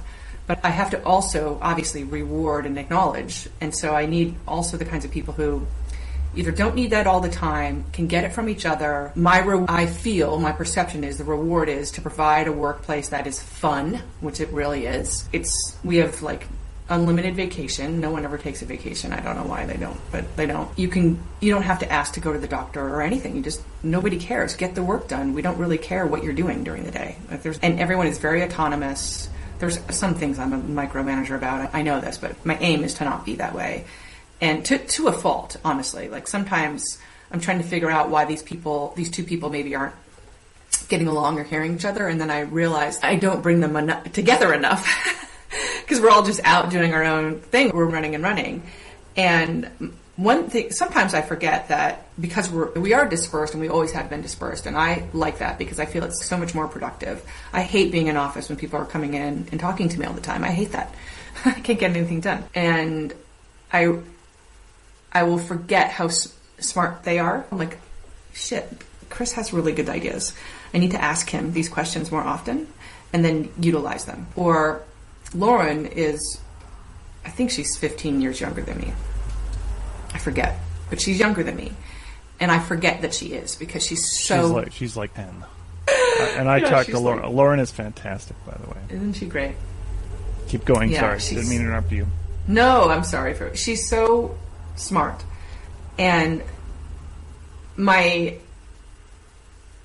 [0.48, 3.48] But I have to also obviously reward and acknowledge.
[3.62, 5.68] And so I need also the kinds of people who
[6.36, 9.12] either don't need that all the time, can get it from each other.
[9.16, 13.28] My re- I feel, my perception is the reward is to provide a workplace that
[13.28, 15.28] is fun, which it really is.
[15.34, 16.48] It's we have like
[16.90, 18.00] unlimited vacation.
[18.00, 19.14] No one ever takes a vacation.
[19.14, 20.78] I don't know why they don't, but they don't.
[20.78, 23.36] You can you don't have to ask to go to the doctor or anything.
[23.36, 24.56] You just nobody cares.
[24.56, 25.34] Get the work done.
[25.34, 27.18] We don't really care what you're doing during the day.
[27.32, 29.30] If there's and everyone is very autonomous.
[29.60, 31.76] There's some things I'm a micromanager about.
[31.76, 33.84] I know this, but my aim is to not be that way
[34.42, 36.10] and to to a fault, honestly.
[36.10, 36.98] Like sometimes
[37.32, 39.96] I'm trying to figure out why these people, these two people, maybe aren't
[40.88, 44.12] getting along or hearing each other, and then I realize I don't bring them enough,
[44.12, 44.88] together enough
[45.82, 47.72] because we're all just out doing our own thing.
[47.74, 48.64] We're running and running,
[49.16, 53.92] and one thing sometimes I forget that because we're we are dispersed and we always
[53.92, 57.24] have been dispersed, and I like that because I feel it's so much more productive.
[57.54, 60.14] I hate being in office when people are coming in and talking to me all
[60.14, 60.44] the time.
[60.44, 60.94] I hate that.
[61.46, 63.14] I can't get anything done, and
[63.72, 64.00] I
[65.12, 67.46] I will forget how s- smart they are.
[67.52, 67.78] I'm like,
[68.34, 68.68] shit,
[69.10, 70.34] Chris has really good ideas.
[70.74, 72.68] I need to ask him these questions more often
[73.12, 74.28] and then utilize them.
[74.36, 74.84] Or
[75.34, 76.40] Lauren is,
[77.26, 78.94] I think she's 15 years younger than me.
[80.14, 81.72] I forget, but she's younger than me.
[82.40, 84.42] And I forget that she is because she's so.
[84.42, 85.28] She's like, she's like 10.
[85.88, 85.92] uh,
[86.38, 87.24] and I yeah, talked to Lauren.
[87.24, 88.78] Like, Lauren is fantastic, by the way.
[88.90, 89.56] Isn't she great?
[90.48, 90.90] Keep going.
[90.90, 92.08] Yeah, sorry, didn't mean to interrupt you.
[92.48, 94.38] No, I'm sorry for she's so
[94.80, 95.24] smart.
[95.98, 96.44] And
[97.76, 98.38] my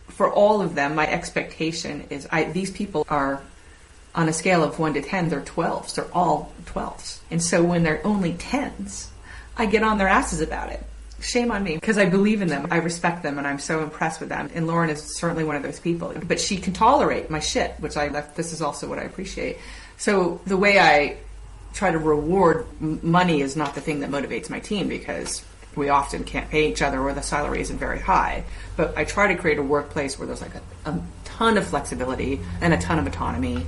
[0.09, 3.43] for all of them, my expectation is I these people are
[4.15, 5.95] on a scale of 1 to 10, they're 12s.
[5.95, 7.19] They're all 12s.
[7.31, 9.09] And so when they're only 10s,
[9.57, 10.85] I get on their asses about it.
[11.21, 12.69] Shame on me because I believe in them.
[12.71, 14.51] I respect them and I'm so impressed with them.
[14.55, 16.13] And Lauren is certainly one of those people.
[16.27, 18.37] But she can tolerate my shit, which I left.
[18.37, 19.59] this is also what I appreciate.
[19.97, 21.17] So the way I
[21.75, 25.45] try to reward money is not the thing that motivates my team because
[25.77, 28.45] we often can't pay each other or the salary isn't very high.
[28.77, 32.41] But I try to create a workplace where there's like a, a ton of flexibility
[32.61, 33.67] and a ton of autonomy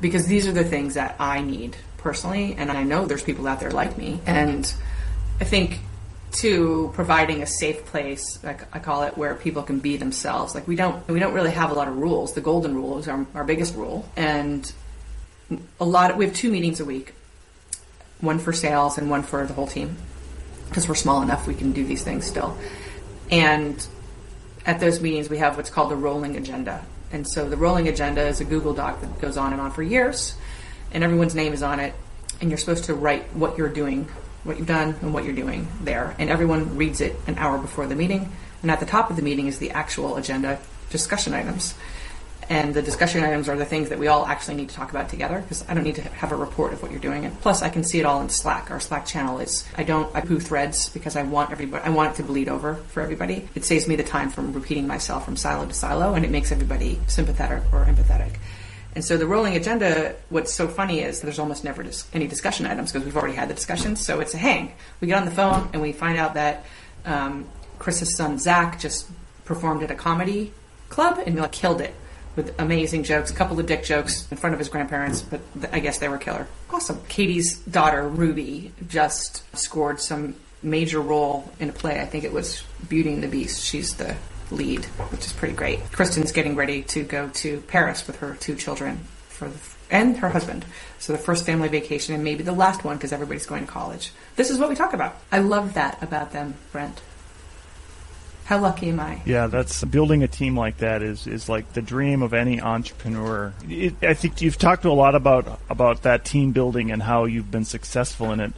[0.00, 3.60] because these are the things that I need personally, and I know there's people out
[3.60, 4.20] there like me.
[4.24, 4.72] And
[5.40, 5.80] I think
[6.32, 10.54] to providing a safe place, like I call it, where people can be themselves.
[10.54, 12.32] Like we don't we don't really have a lot of rules.
[12.32, 14.70] The golden rule is our, our biggest rule, and
[15.78, 16.12] a lot.
[16.12, 17.14] Of, we have two meetings a week,
[18.20, 19.96] one for sales and one for the whole team,
[20.68, 22.56] because we're small enough we can do these things still.
[23.30, 23.86] And
[24.66, 28.26] at those meetings, we have what's called the rolling agenda, and so the rolling agenda
[28.26, 30.34] is a Google Doc that goes on and on for years,
[30.92, 31.94] and everyone's name is on it.
[32.40, 34.08] And you're supposed to write what you're doing,
[34.44, 36.16] what you've done, and what you're doing there.
[36.18, 38.32] And everyone reads it an hour before the meeting.
[38.62, 41.74] And at the top of the meeting is the actual agenda discussion items
[42.50, 45.08] and the discussion items are the things that we all actually need to talk about
[45.08, 47.24] together because I don't need to have a report of what you're doing.
[47.24, 48.72] And plus, I can see it all in Slack.
[48.72, 52.12] Our Slack channel is I don't I poo threads because I want everybody I want
[52.12, 53.48] it to bleed over for everybody.
[53.54, 56.50] It saves me the time from repeating myself from silo to silo, and it makes
[56.50, 58.34] everybody sympathetic or empathetic.
[58.96, 62.66] And so the rolling agenda, what's so funny is there's almost never dis- any discussion
[62.66, 64.04] items because we've already had the discussions.
[64.04, 64.72] So it's a hang.
[65.00, 66.64] We get on the phone and we find out that
[67.04, 67.46] um,
[67.78, 69.08] Chris's son Zach just
[69.44, 70.52] performed at a comedy
[70.88, 71.94] club and like killed it
[72.36, 75.40] with amazing jokes, a couple of dick jokes in front of his grandparents, but
[75.72, 76.46] I guess they were killer.
[76.70, 77.00] Awesome.
[77.08, 82.00] Katie's daughter, Ruby, just scored some major role in a play.
[82.00, 83.62] I think it was Beauty and the Beast.
[83.62, 84.16] She's the
[84.50, 85.80] lead, which is pretty great.
[85.92, 89.58] Kristen's getting ready to go to Paris with her two children for the,
[89.90, 90.64] and her husband.
[90.98, 94.12] So the first family vacation and maybe the last one because everybody's going to college.
[94.36, 95.16] This is what we talk about.
[95.32, 97.00] I love that about them, Brent.
[98.50, 99.22] How lucky am I?
[99.24, 103.54] Yeah, that's building a team like that is is like the dream of any entrepreneur.
[103.68, 107.52] It, I think you've talked a lot about about that team building and how you've
[107.52, 108.52] been successful in it.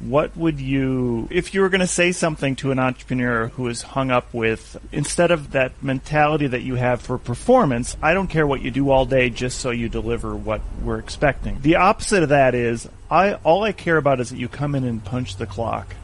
[0.00, 3.82] What would you, if you were going to say something to an entrepreneur who is
[3.82, 8.46] hung up with, instead of that mentality that you have for performance, I don't care
[8.46, 11.60] what you do all day just so you deliver what we're expecting.
[11.60, 14.82] The opposite of that is, I all I care about is that you come in
[14.82, 15.94] and punch the clock.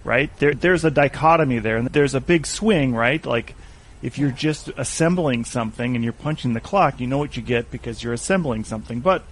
[0.05, 0.31] right?
[0.38, 3.25] There, there's a dichotomy there, and there's a big swing, right?
[3.25, 3.55] Like,
[4.03, 7.71] if you're just assembling something and you're punching the clock, you know what you get
[7.71, 9.01] because you're assembling something.
[9.01, 9.23] But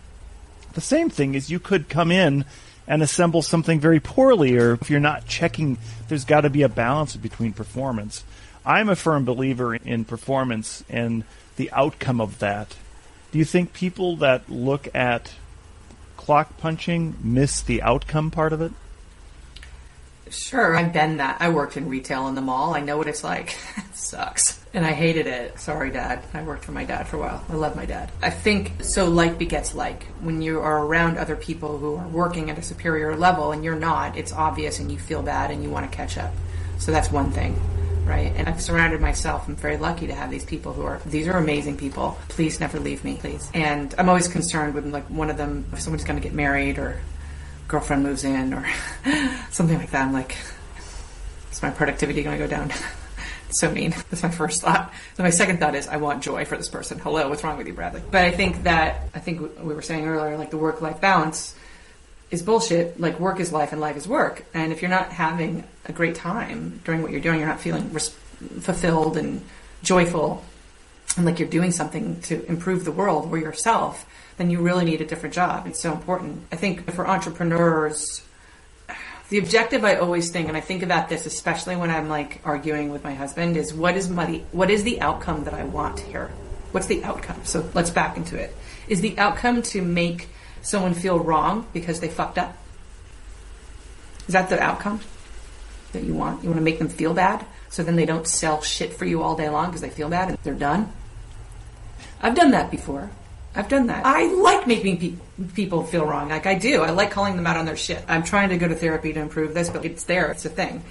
[0.72, 2.46] the same thing is you could come in
[2.88, 6.68] and assemble something very poorly, or if you're not checking, there's got to be a
[6.68, 8.24] balance between performance.
[8.64, 11.24] I'm a firm believer in performance and
[11.56, 12.74] the outcome of that.
[13.30, 15.32] Do you think people that look at
[16.16, 18.72] clock punching miss the outcome part of it?
[20.32, 21.36] Sure, I've been that.
[21.40, 22.74] I worked in retail in the mall.
[22.74, 23.58] I know what it's like.
[23.76, 24.64] it sucks.
[24.72, 25.60] And I hated it.
[25.60, 26.24] Sorry, Dad.
[26.32, 27.44] I worked for my dad for a while.
[27.50, 28.10] I love my dad.
[28.22, 30.04] I think so like begets like.
[30.20, 33.78] When you are around other people who are working at a superior level and you're
[33.78, 36.32] not, it's obvious and you feel bad and you want to catch up.
[36.78, 37.60] So that's one thing.
[38.06, 39.46] Right, and I've surrounded myself.
[39.46, 42.18] I'm very lucky to have these people who are these are amazing people.
[42.28, 43.48] Please never leave me, please.
[43.54, 46.78] And I'm always concerned when like one of them, if someone's going to get married
[46.78, 47.00] or
[47.68, 48.66] girlfriend moves in or
[49.50, 50.06] something like that.
[50.06, 50.36] I'm like,
[51.50, 52.72] is my productivity going to go down?
[53.50, 53.90] so mean.
[54.10, 54.92] That's my first thought.
[55.16, 56.98] So my second thought is, I want joy for this person.
[56.98, 58.02] Hello, what's wrong with you, Bradley?
[58.10, 61.54] But I think that I think we were saying earlier, like the work-life balance
[62.30, 62.98] is bullshit.
[62.98, 64.44] Like work is life and life is work.
[64.54, 67.92] And if you're not having a great time during what you're doing, you're not feeling
[67.92, 68.16] res-
[68.60, 69.42] fulfilled and
[69.82, 70.42] joyful,
[71.16, 75.00] and like you're doing something to improve the world or yourself then you really need
[75.00, 75.66] a different job.
[75.66, 76.42] It's so important.
[76.50, 78.22] I think for entrepreneurs,
[79.28, 82.90] the objective I always think, and I think about this especially when I'm like arguing
[82.90, 84.44] with my husband, is what is money?
[84.52, 86.30] What is the outcome that I want here?
[86.72, 87.40] What's the outcome?
[87.44, 88.54] So let's back into it.
[88.88, 90.28] Is the outcome to make
[90.62, 92.56] someone feel wrong because they fucked up?
[94.26, 95.00] Is that the outcome
[95.92, 96.42] that you want?
[96.42, 99.22] You want to make them feel bad so then they don't sell shit for you
[99.22, 100.92] all day long because they feel bad and they're done?
[102.20, 103.10] I've done that before.
[103.54, 104.06] I've done that.
[104.06, 106.30] I like making pe- people feel wrong.
[106.30, 106.82] Like I do.
[106.82, 108.02] I like calling them out on their shit.
[108.08, 110.30] I'm trying to go to therapy to improve this, but it's there.
[110.30, 110.82] It's a thing.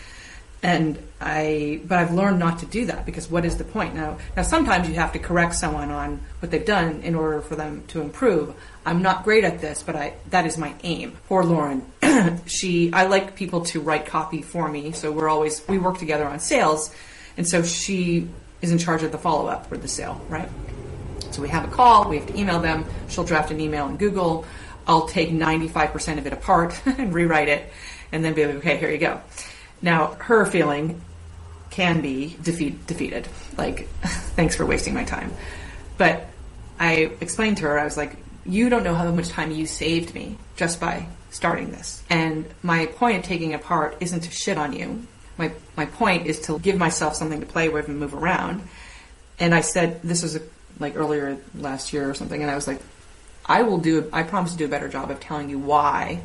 [0.64, 4.20] And I, but I've learned not to do that because what is the point now?
[4.38, 7.84] Now sometimes you have to correct someone on what they've done in order for them
[7.88, 8.54] to improve.
[8.86, 11.18] I'm not great at this, but I that is my aim.
[11.28, 11.84] Poor Lauren,
[12.46, 16.26] she I like people to write copy for me, so we're always we work together
[16.26, 16.94] on sales,
[17.38, 18.28] and so she
[18.62, 20.50] is in charge of the follow up for the sale, right?
[21.34, 22.86] So we have a call, we have to email them.
[23.10, 24.46] She'll draft an email in Google.
[24.88, 27.72] I'll take 95% of it apart and rewrite it,
[28.12, 29.22] and then be like, okay, here you go.
[29.82, 31.02] Now, her feeling
[31.70, 33.28] can be defeat, defeated.
[33.58, 33.88] Like,
[34.36, 35.32] thanks for wasting my time.
[35.98, 36.28] But
[36.80, 40.14] I explained to her, I was like, you don't know how much time you saved
[40.14, 42.04] me just by starting this.
[42.10, 45.06] And my point of taking it apart isn't to shit on you.
[45.38, 48.68] My, my point is to give myself something to play with and move around.
[49.40, 50.42] And I said, this was a,
[50.82, 52.82] like earlier last year or something, and I was like,
[53.46, 56.22] I will do, I promise to do a better job of telling you why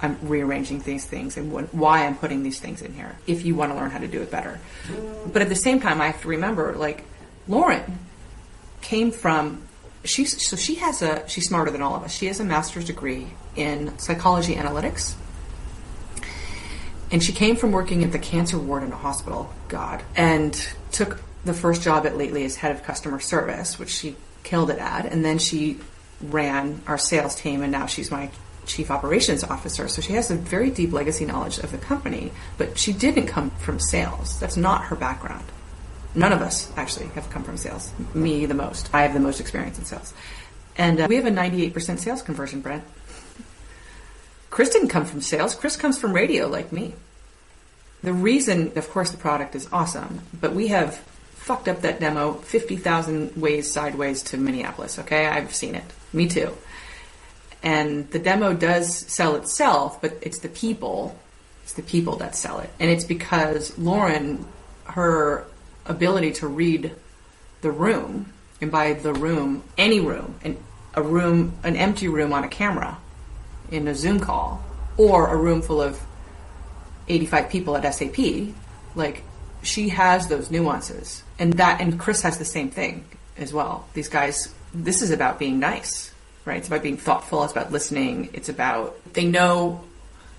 [0.00, 3.54] I'm rearranging these things and what, why I'm putting these things in here if you
[3.54, 4.60] want to learn how to do it better.
[5.32, 7.04] But at the same time, I have to remember, like,
[7.48, 7.98] Lauren
[8.80, 9.62] came from,
[10.04, 12.14] she's, so she has a, she's smarter than all of us.
[12.14, 15.14] She has a master's degree in psychology analytics.
[17.10, 20.52] And she came from working at the cancer ward in a hospital, God, and
[20.90, 24.78] took the first job at Lately as head of customer service, which she killed it
[24.78, 25.06] at.
[25.06, 25.78] And then she
[26.20, 28.30] ran our sales team, and now she's my
[28.66, 29.88] chief operations officer.
[29.88, 33.50] So she has a very deep legacy knowledge of the company, but she didn't come
[33.50, 34.38] from sales.
[34.40, 35.44] That's not her background.
[36.14, 37.92] None of us actually have come from sales.
[38.14, 38.90] Me, the most.
[38.92, 40.14] I have the most experience in sales.
[40.76, 42.84] And uh, we have a 98% sales conversion, Brent.
[44.50, 45.54] Chris didn't come from sales.
[45.54, 46.94] Chris comes from radio like me.
[48.02, 51.02] The reason, of course, the product is awesome, but we have
[51.46, 55.26] fucked up that demo 50,000 ways sideways to Minneapolis, okay?
[55.26, 55.84] I've seen it.
[56.12, 56.52] Me too.
[57.62, 61.16] And the demo does sell itself, but it's the people,
[61.62, 62.70] it's the people that sell it.
[62.80, 64.44] And it's because Lauren,
[64.86, 65.46] her
[65.84, 66.90] ability to read
[67.60, 70.56] the room, and by the room, any room, and
[70.94, 72.98] a room, an empty room on a camera
[73.70, 74.64] in a Zoom call,
[74.96, 76.00] or a room full of
[77.06, 78.18] 85 people at SAP,
[78.96, 79.22] like
[79.62, 81.22] she has those nuances.
[81.38, 83.04] And that, and Chris has the same thing
[83.36, 83.86] as well.
[83.94, 86.12] These guys, this is about being nice
[86.46, 86.58] right?
[86.58, 87.44] It's about being thoughtful.
[87.44, 88.30] It's about listening.
[88.32, 89.84] It's about they know.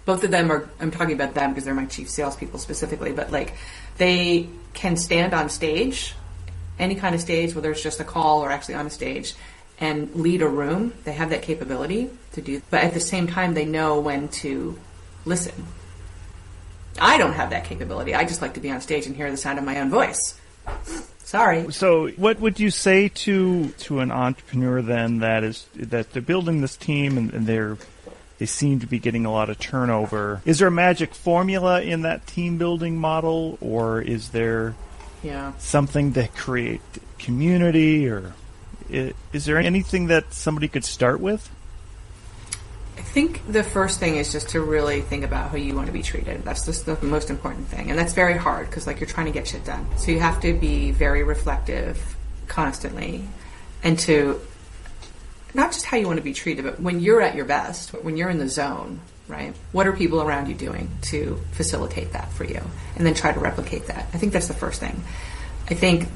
[0.05, 0.67] Both of them are.
[0.79, 3.11] I'm talking about them because they're my chief salespeople specifically.
[3.11, 3.53] But like,
[3.97, 6.15] they can stand on stage,
[6.79, 9.35] any kind of stage, whether it's just a call or actually on a stage,
[9.79, 10.93] and lead a room.
[11.03, 12.61] They have that capability to do.
[12.71, 14.79] But at the same time, they know when to
[15.25, 15.65] listen.
[16.99, 18.15] I don't have that capability.
[18.15, 20.39] I just like to be on stage and hear the sound of my own voice.
[21.19, 21.71] Sorry.
[21.73, 26.61] So, what would you say to to an entrepreneur then that is that they're building
[26.61, 27.77] this team and, and they're
[28.37, 30.41] they seem to be getting a lot of turnover.
[30.45, 34.75] Is there a magic formula in that team building model, or is there
[35.23, 35.53] yeah.
[35.57, 36.81] something to create
[37.17, 38.33] community, or
[38.89, 41.49] is there anything that somebody could start with?
[43.07, 45.93] I think the first thing is just to really think about how you want to
[45.93, 46.43] be treated.
[46.43, 47.89] That's just the most important thing.
[47.89, 49.87] And that's very hard because like you're trying to get shit done.
[49.97, 52.17] So you have to be very reflective
[52.47, 53.23] constantly
[53.81, 54.39] and to
[55.53, 58.17] not just how you want to be treated, but when you're at your best, when
[58.17, 59.55] you're in the zone, right?
[59.71, 62.61] What are people around you doing to facilitate that for you?
[62.97, 64.09] And then try to replicate that.
[64.13, 65.01] I think that's the first thing.
[65.69, 66.09] I think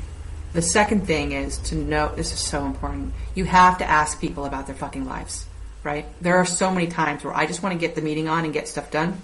[0.52, 3.14] the second thing is to know this is so important.
[3.34, 5.46] You have to ask people about their fucking lives
[5.84, 6.06] right?
[6.22, 8.54] There are so many times where I just want to get the meeting on and
[8.54, 9.22] get stuff done,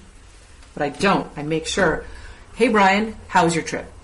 [0.73, 1.29] but I don't.
[1.37, 2.05] I make sure,
[2.55, 3.91] hey Brian, how was your trip?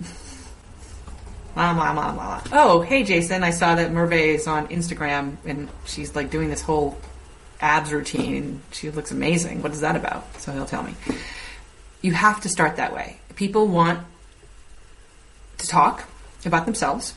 [1.54, 2.42] Blah, blah, blah, blah.
[2.52, 6.60] Oh, hey Jason, I saw that Merve is on Instagram and she's like doing this
[6.60, 6.98] whole
[7.60, 8.34] abs routine.
[8.34, 9.62] And she looks amazing.
[9.62, 10.40] What is that about?
[10.40, 10.94] So he'll tell me.
[12.02, 13.20] You have to start that way.
[13.36, 14.00] People want
[15.58, 16.08] to talk
[16.44, 17.14] about themselves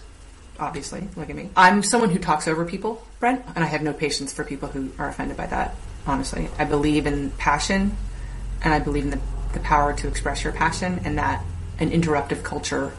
[0.59, 1.07] obviously.
[1.15, 1.49] Look at me.
[1.55, 4.91] I'm someone who talks over people, Brent, and I have no patience for people who
[4.97, 6.49] are offended by that, honestly.
[6.57, 7.95] I believe in passion,
[8.63, 9.19] and I believe in the,
[9.53, 11.43] the power to express your passion, and that
[11.79, 12.93] an interruptive culture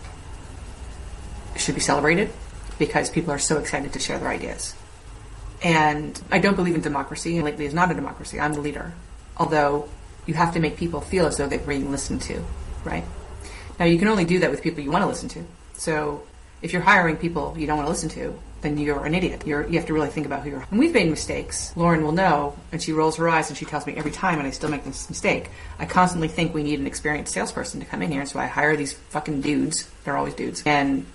[1.56, 2.30] should be celebrated
[2.78, 4.74] because people are so excited to share their ideas.
[5.62, 8.38] And I don't believe in democracy, and lately is not a democracy.
[8.38, 8.92] I'm the leader.
[9.36, 9.88] Although
[10.26, 12.44] you have to make people feel as though they're being listened to,
[12.84, 13.04] right?
[13.78, 15.44] Now you can only do that with people you want to listen to.
[15.74, 16.22] So
[16.62, 19.46] if you're hiring people you don't want to listen to, then you're an idiot.
[19.46, 20.66] You're, you have to really think about who you're.
[20.70, 21.72] And we've made mistakes.
[21.76, 24.48] Lauren will know, and she rolls her eyes and she tells me every time, and
[24.48, 25.50] I still make this mistake.
[25.78, 28.76] I constantly think we need an experienced salesperson to come in here, so I hire
[28.76, 29.88] these fucking dudes.
[30.04, 31.06] They're always dudes, and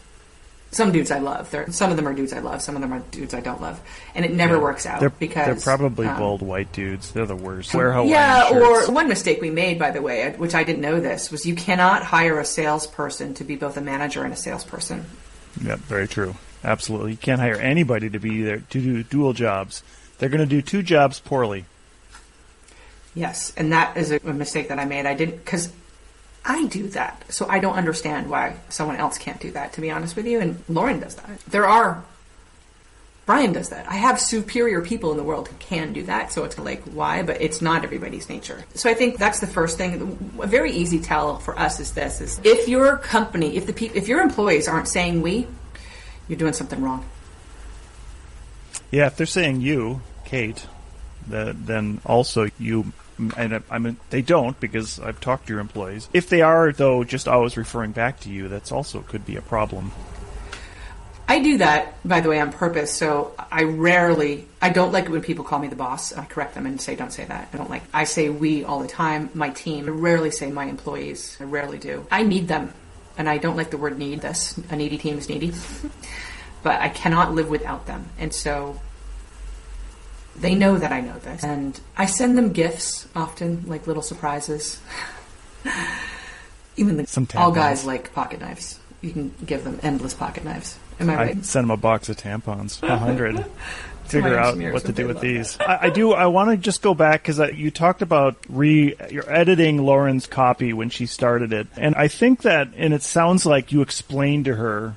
[0.72, 1.52] some dudes I love.
[1.52, 2.62] They're, some of them are dudes I love.
[2.62, 3.82] Some of them are dudes I don't love,
[4.16, 7.12] and it never works out They're, because they're probably um, bald white dudes.
[7.12, 7.74] They're the worst.
[7.74, 8.88] Wear Hawaiian yeah, shirts.
[8.90, 11.56] or one mistake we made, by the way, which I didn't know this, was you
[11.56, 15.06] cannot hire a salesperson to be both a manager and a salesperson.
[15.62, 16.36] Yeah, very true.
[16.64, 17.12] Absolutely.
[17.12, 19.84] You can't hire anybody to be there to do dual jobs.
[20.18, 21.66] They're going to do two jobs poorly.
[23.16, 25.06] Yes, and that is a, a mistake that I made.
[25.06, 25.72] I didn't because
[26.46, 29.74] I do that, so I don't understand why someone else can't do that.
[29.74, 31.40] To be honest with you, and Lauren does that.
[31.48, 32.04] There are.
[33.26, 33.90] Brian does that.
[33.90, 37.24] I have superior people in the world who can do that, so it's like why,
[37.24, 38.66] but it's not everybody's nature.
[38.74, 40.36] So I think that's the first thing.
[40.42, 43.96] A very easy tell for us is this: is if your company, if the peop
[43.96, 45.48] if your employees aren't saying we,
[46.28, 47.06] you're doing something wrong.
[48.92, 50.68] Yeah, if they're saying you, Kate,
[51.26, 52.92] the, then also you,
[53.38, 56.10] and I mean they don't because I've talked to your employees.
[56.12, 59.42] If they are though, just always referring back to you, that's also could be a
[59.42, 59.94] problem.
[61.28, 62.94] I do that, by the way, on purpose.
[62.94, 66.14] So I rarely, I don't like it when people call me the boss.
[66.14, 67.50] I correct them and say, don't say that.
[67.54, 69.88] I don't like, I say we all the time, my team.
[69.88, 71.38] I rarely say my employees.
[71.40, 72.06] I rarely do.
[72.12, 72.74] I need them.
[73.18, 74.58] And I don't like the word need this.
[74.70, 75.54] A needy team is needy.
[76.64, 78.06] but I cannot live without them.
[78.18, 78.80] And so
[80.36, 81.44] they know that I know this.
[81.44, 84.82] And I send them gifts often, like little surprises.
[86.76, 88.80] Even the, all guys like pocket knives.
[89.02, 90.80] You can give them endless pocket knives.
[91.04, 91.46] Am I I right?
[91.46, 93.46] send them a box of tampons, a hundred.
[94.06, 95.58] Figure out what to do with these.
[95.60, 96.12] I, I do.
[96.12, 98.96] I want to just go back because you talked about re.
[99.10, 103.46] You're editing Lauren's copy when she started it, and I think that, and it sounds
[103.46, 104.96] like you explained to her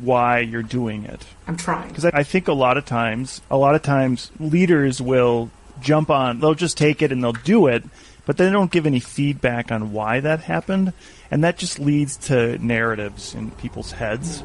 [0.00, 1.24] why you're doing it.
[1.46, 1.88] I'm trying.
[1.88, 6.10] Because I I think a lot of times, a lot of times, leaders will jump
[6.10, 6.40] on.
[6.40, 7.84] They'll just take it and they'll do it,
[8.26, 10.92] but they don't give any feedback on why that happened,
[11.30, 14.42] and that just leads to narratives in people's heads.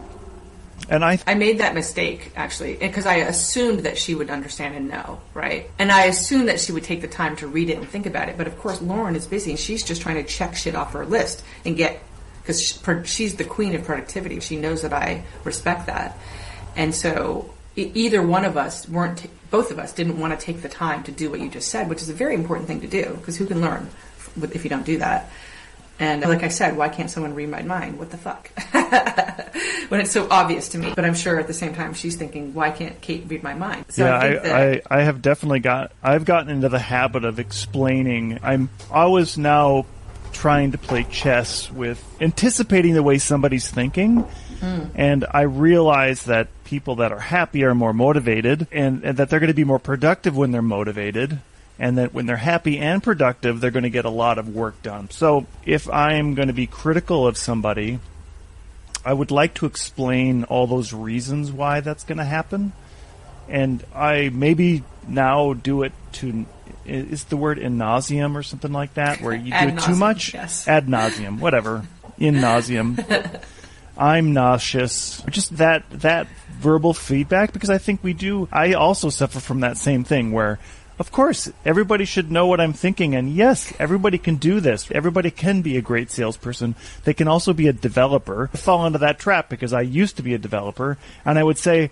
[0.90, 4.88] And I, I made that mistake actually because I assumed that she would understand and
[4.90, 5.70] know, right?
[5.80, 8.30] And I assumed that she would take the time to read it and think about
[8.30, 8.38] it.
[8.38, 11.06] But of course, Lauren is busy and she's just trying to check shit off her
[11.06, 12.02] list and get
[12.42, 12.80] because
[13.10, 14.40] she's the queen of productivity.
[14.40, 16.18] She knows that I respect that,
[16.76, 19.18] and so either one of us weren't.
[19.20, 21.70] T- both of us didn't want to take the time to do what you just
[21.70, 23.90] said, which is a very important thing to do because who can learn
[24.42, 25.30] if you don't do that?
[26.00, 27.98] And like I said, why can't someone read my mind?
[27.98, 28.52] What the fuck?
[29.90, 30.94] when it's so obvious to me.
[30.94, 33.86] But I'm sure at the same time she's thinking, why can't Kate read my mind?
[33.90, 35.92] So yeah, I think that I, I, I have definitely got.
[36.04, 38.40] I've gotten into the habit of explaining.
[38.44, 39.86] I'm always now
[40.34, 44.20] trying to play chess with anticipating the way somebody's thinking.
[44.60, 44.84] Hmm.
[44.96, 49.40] And I realize that people that are happy are more motivated, and, and that they're
[49.40, 51.40] going to be more productive when they're motivated,
[51.78, 54.82] and that when they're happy and productive, they're going to get a lot of work
[54.82, 55.10] done.
[55.10, 58.00] So if I'm going to be critical of somebody,
[59.04, 62.72] I would like to explain all those reasons why that's going to happen.
[63.48, 66.46] And I maybe now do it to
[66.86, 69.96] is the word in nauseum or something like that, where you do Ad it too
[69.96, 70.34] much?
[70.34, 70.68] yes.
[70.68, 71.84] Ad nauseum, whatever.
[72.18, 73.42] In nauseum.
[73.98, 75.24] I'm nauseous.
[75.30, 76.28] Just that that
[76.60, 78.48] verbal feedback because I think we do.
[78.52, 80.60] I also suffer from that same thing where.
[80.98, 84.90] Of course, everybody should know what I'm thinking, and yes, everybody can do this.
[84.92, 86.76] Everybody can be a great salesperson.
[87.04, 88.50] They can also be a developer.
[88.54, 91.58] I fall into that trap because I used to be a developer, and I would
[91.58, 91.92] say,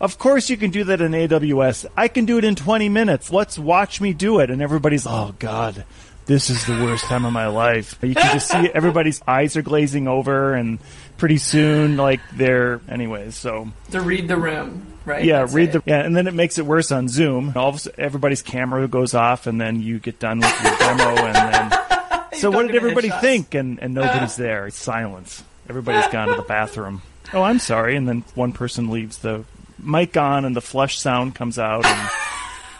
[0.00, 1.86] of course you can do that in AWS.
[1.96, 3.32] I can do it in 20 minutes.
[3.32, 4.50] Let's watch me do it.
[4.50, 5.84] And everybody's, oh God,
[6.26, 7.98] this is the worst time of my life.
[8.02, 10.78] You can just see everybody's eyes are glazing over and
[11.16, 13.68] pretty soon, like they're, anyways, so.
[13.90, 15.24] to read the room, right?
[15.24, 17.52] Yeah, That's read the, yeah, and then it makes it worse on Zoom.
[17.56, 21.16] All of a everybody's camera goes off and then you get done with your demo
[21.16, 23.20] and then, so what did everybody headshots.
[23.20, 23.54] think?
[23.54, 24.04] And, and uh.
[24.04, 24.66] nobody's there.
[24.66, 25.42] It's silence.
[25.68, 27.02] Everybody's gone to the bathroom.
[27.32, 27.96] Oh, I'm sorry.
[27.96, 29.44] And then one person leaves the
[29.78, 32.10] mic on and the flush sound comes out and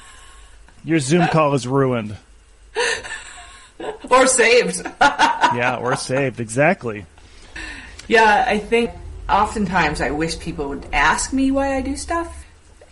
[0.84, 2.16] your Zoom call is ruined.
[4.10, 4.82] or saved.
[5.00, 6.40] Yeah, or saved.
[6.40, 7.06] Exactly.
[8.08, 8.90] Yeah, I think
[9.28, 12.44] oftentimes I wish people would ask me why I do stuff,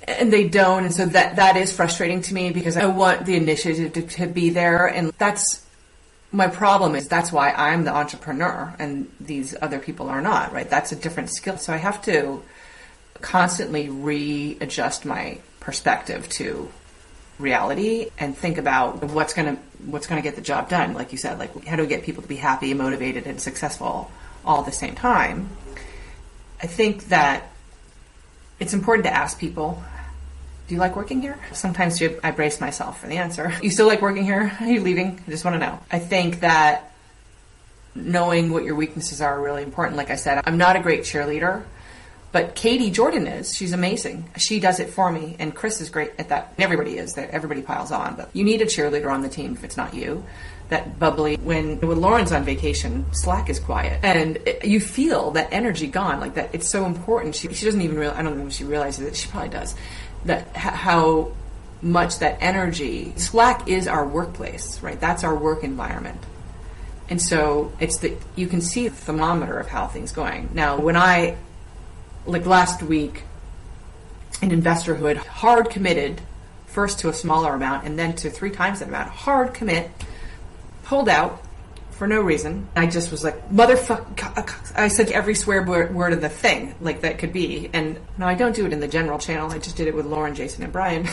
[0.07, 3.37] and they don't, and so that that is frustrating to me because I want the
[3.37, 5.64] initiative to, to be there, and that's
[6.33, 6.95] my problem.
[6.95, 10.53] Is that's why I'm the entrepreneur, and these other people are not.
[10.53, 10.68] Right?
[10.68, 12.43] That's a different skill, so I have to
[13.20, 16.68] constantly readjust my perspective to
[17.39, 21.12] reality and think about what's going to what's going to get the job done like
[21.12, 24.11] you said like how do we get people to be happy motivated and successful
[24.45, 25.49] all at the same time
[26.63, 27.45] i think that
[28.59, 29.83] it's important to ask people
[30.69, 34.03] do you like working here sometimes i brace myself for the answer you still like
[34.03, 36.93] working here are you leaving i just want to know i think that
[37.95, 41.63] knowing what your weaknesses are really important like i said i'm not a great cheerleader
[42.33, 43.55] But Katie Jordan is.
[43.55, 44.25] She's amazing.
[44.39, 46.55] She does it for me, and Chris is great at that.
[46.59, 47.13] Everybody is.
[47.15, 49.93] That everybody piles on, but you need a cheerleader on the team if it's not
[49.93, 50.25] you.
[50.73, 51.37] That bubbly.
[51.37, 56.18] When when Lauren's on vacation, Slack is quiet, and it, you feel that energy gone.
[56.18, 57.35] Like that, it's so important.
[57.35, 58.18] She, she doesn't even realize.
[58.18, 59.14] I don't know if she realizes it.
[59.14, 59.75] She probably does.
[60.25, 61.33] That how
[61.83, 63.12] much that energy.
[63.16, 64.99] Slack is our workplace, right?
[64.99, 66.25] That's our work environment.
[67.11, 70.49] And so it's the you can see the thermometer of how things going.
[70.55, 71.37] Now, when I
[72.25, 73.25] like last week,
[74.41, 76.23] an investor who had hard committed
[76.64, 79.91] first to a smaller amount and then to three times that amount, hard commit,
[80.93, 81.43] pulled out
[81.93, 82.68] for no reason.
[82.76, 84.76] I just was like, motherfucker.
[84.76, 87.70] I said every swear word of the thing, like that could be.
[87.72, 89.51] And no, I don't do it in the general channel.
[89.51, 91.09] I just did it with Lauren, Jason, and Brian.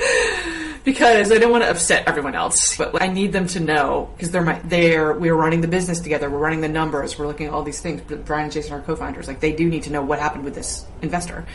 [0.84, 4.30] because I don't want to upset everyone else, but I need them to know because
[4.30, 7.54] they're my they're we're running the business together, we're running the numbers, we're looking at
[7.54, 8.02] all these things.
[8.06, 10.54] But Brian and Jason are co-founders, like they do need to know what happened with
[10.54, 11.46] this investor,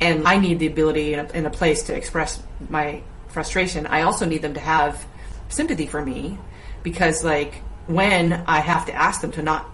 [0.00, 3.86] and I need the ability in a, in a place to express my frustration.
[3.86, 5.06] I also need them to have
[5.50, 6.38] sympathy for me
[6.82, 9.68] because like when I have to ask them to not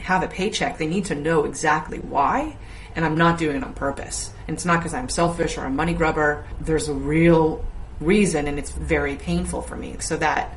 [0.00, 2.56] have a paycheck, they need to know exactly why.
[2.96, 4.32] And I'm not doing it on purpose.
[4.48, 6.44] And it's not because I'm selfish or a money grubber.
[6.60, 7.64] There's a real
[8.00, 9.96] reason and it's very painful for me.
[10.00, 10.56] So that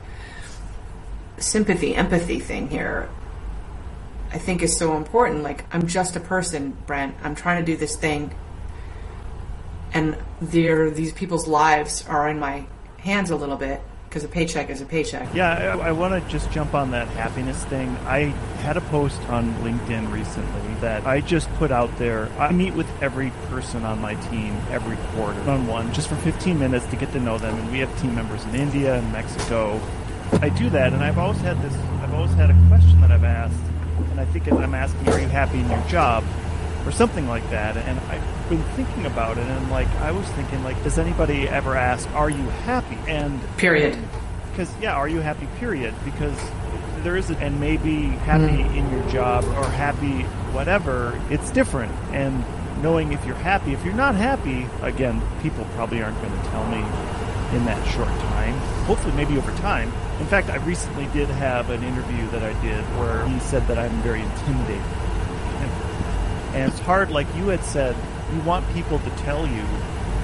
[1.38, 3.10] sympathy, empathy thing here,
[4.32, 5.44] I think is so important.
[5.44, 7.16] Like, I'm just a person, Brent.
[7.22, 8.34] I'm trying to do this thing.
[9.94, 12.66] And these people's lives are in my
[12.98, 13.80] hands a little bit
[14.14, 15.28] because a paycheck is a paycheck.
[15.34, 17.90] Yeah, I, I want to just jump on that happiness thing.
[18.06, 18.26] I
[18.62, 22.30] had a post on LinkedIn recently that I just put out there.
[22.38, 26.60] I meet with every person on my team every quarter on one, just for 15
[26.60, 27.58] minutes to get to know them.
[27.58, 29.82] And we have team members in India and Mexico.
[30.34, 31.74] I do that, and I've always had this.
[32.04, 33.56] I've always had a question that I've asked,
[34.12, 36.24] and I think I'm asking, "Are you happy in your job?"
[36.86, 37.78] Or something like that.
[37.78, 41.76] And I've been thinking about it, and like I was thinking, like, does anybody ever
[41.76, 43.98] ask, "Are you happy?" And period.
[44.52, 45.48] Because yeah, are you happy?
[45.60, 45.94] Period.
[46.06, 46.38] Because
[47.04, 48.76] there is, a, and maybe happy mm.
[48.78, 50.24] in your job or happy
[50.54, 51.20] whatever.
[51.30, 52.44] It's different, and
[52.82, 56.66] knowing if you're happy, if you're not happy, again, people probably aren't going to tell
[56.68, 56.80] me
[57.58, 58.54] in that short time.
[58.86, 59.92] Hopefully, maybe over time.
[60.20, 63.78] In fact, I recently did have an interview that I did where he said that
[63.78, 65.03] I'm very intimidating
[66.54, 67.96] and it's hard, like you had said,
[68.34, 69.64] you want people to tell you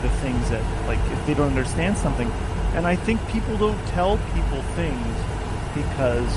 [0.01, 2.30] the things that, like, if they don't understand something.
[2.73, 5.07] And I think people don't tell people things
[5.73, 6.30] because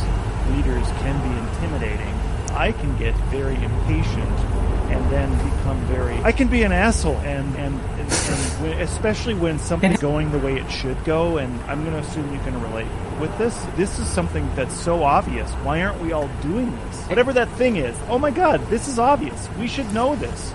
[0.57, 2.15] leaders can be intimidating.
[2.53, 4.62] I can get very impatient
[4.93, 6.17] and then become very.
[6.23, 8.11] I can be an asshole, and and, and, and
[8.63, 11.39] when, especially when something's going the way it should go.
[11.39, 12.89] And I'm going to assume you can relate
[13.21, 13.57] with this.
[13.77, 15.51] This is something that's so obvious.
[15.65, 17.07] Why aren't we all doing this?
[17.07, 17.97] Whatever that thing is.
[18.09, 19.49] Oh my God, this is obvious.
[19.59, 20.55] We should know this.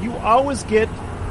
[0.00, 0.88] You always get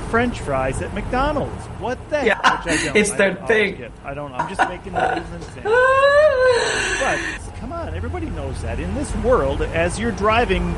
[0.10, 1.66] French fries at McDonald's.
[1.80, 2.96] What the yeah, heck?
[2.96, 3.78] It's their thing.
[3.78, 3.92] Get.
[4.04, 4.32] I don't.
[4.34, 5.64] I'm just making the reason.
[7.54, 8.80] but come on, everybody knows that.
[8.80, 10.76] In this world, as you're driving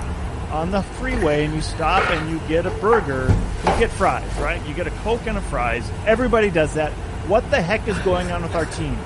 [0.50, 3.28] on the freeway and you stop and you get a burger,
[3.60, 4.66] you get fries, right?
[4.68, 5.90] You get a Coke and a fries.
[6.06, 6.92] Everybody does that.
[7.28, 8.98] What the heck is going on with our team?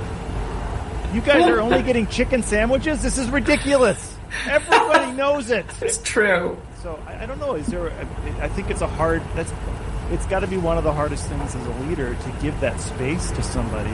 [1.13, 3.01] You guys are only getting chicken sandwiches?
[3.01, 4.17] This is ridiculous.
[4.47, 5.65] Everybody knows it.
[5.81, 6.57] It's true.
[6.81, 7.55] So I, I don't know.
[7.55, 7.87] Is there?
[7.87, 8.07] A,
[8.41, 9.21] I think it's a hard.
[9.35, 9.53] That's.
[10.11, 12.79] It's got to be one of the hardest things as a leader to give that
[12.79, 13.93] space to somebody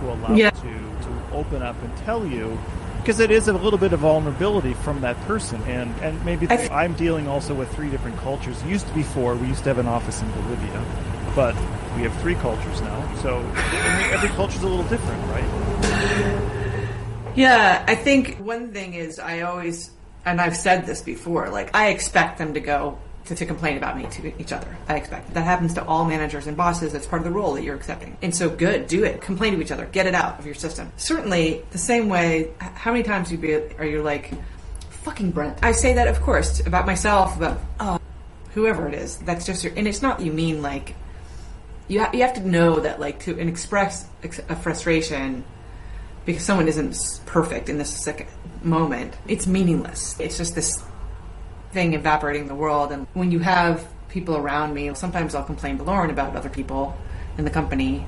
[0.00, 0.50] to allow yeah.
[0.50, 2.58] to to open up and tell you
[3.00, 6.70] because it is a little bit of vulnerability from that person and and maybe th-
[6.70, 8.60] i'm dealing also with three different cultures.
[8.62, 9.34] It used to be four.
[9.34, 10.84] We used to have an office in bolivia
[11.34, 11.54] but
[11.96, 13.14] we have three cultures now.
[13.22, 13.38] So
[14.12, 15.44] every culture is a little different right?
[17.36, 19.90] Yeah i think one thing is i always
[20.24, 23.96] and i've said this before like i expect them to go to, to complain about
[23.96, 24.76] me to each other.
[24.88, 26.94] I expect that happens to all managers and bosses.
[26.94, 28.16] It's part of the role that you're accepting.
[28.22, 29.20] And so good, do it.
[29.20, 29.86] Complain to each other.
[29.86, 30.92] Get it out of your system.
[30.96, 32.50] Certainly, the same way.
[32.58, 34.32] How many times you be, are you like,
[34.90, 35.58] fucking Brent?
[35.62, 38.00] I say that, of course, about myself, about oh,
[38.54, 39.18] whoever it is.
[39.18, 40.94] That's just your, and it's not you mean like.
[41.88, 44.06] You, ha- you have to know that like to and express
[44.48, 45.42] a frustration
[46.24, 48.28] because someone isn't perfect in this second
[48.62, 50.18] moment, it's meaningless.
[50.20, 50.82] It's just this
[51.72, 52.92] thing evaporating the world.
[52.92, 56.96] And when you have people around me, sometimes I'll complain to Lauren about other people
[57.38, 58.04] in the company.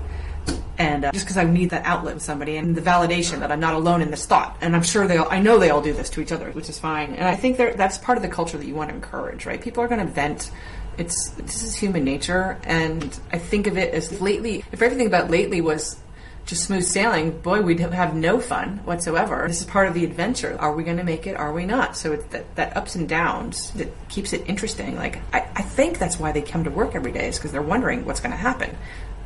[0.78, 3.60] And uh, just because I need that outlet with somebody and the validation that I'm
[3.60, 4.56] not alone in this thought.
[4.60, 6.68] And I'm sure they all, I know they all do this to each other, which
[6.68, 7.14] is fine.
[7.14, 9.60] And I think that's part of the culture that you want to encourage, right?
[9.60, 10.50] People are going to vent.
[10.98, 12.58] It's, this is human nature.
[12.64, 16.00] And I think of it as lately, if everything about lately was
[16.45, 19.45] just smooth sailing, boy, we'd have no fun whatsoever.
[19.47, 20.57] This is part of the adventure.
[20.59, 21.36] Are we going to make it?
[21.36, 21.97] Are we not?
[21.97, 24.97] So it's that, that ups and downs that keeps it interesting.
[24.97, 27.62] Like, I, I think that's why they come to work every day is because they're
[27.62, 28.76] wondering what's going to happen.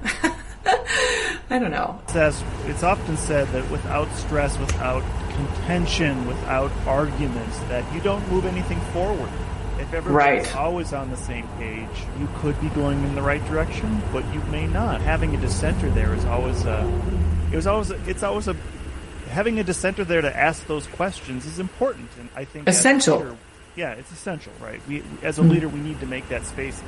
[1.49, 2.01] I don't know.
[2.67, 8.81] It's often said that without stress, without contention, without arguments, that you don't move anything
[8.93, 9.31] forward.
[9.89, 10.57] If everybody's Right.
[10.57, 14.41] always on the same page, you could be going in the right direction, but you
[14.51, 15.01] may not.
[15.01, 16.91] Having a dissenter there is always a.
[17.53, 17.91] It was always.
[17.93, 18.57] A, it's always a.
[19.28, 23.18] Having a dissenter there to ask those questions is important, and I think Essential.
[23.18, 23.37] leader-
[23.76, 24.80] yeah, it's essential, right?
[24.89, 25.51] We, as a hmm.
[25.51, 26.82] leader, we need to make that space.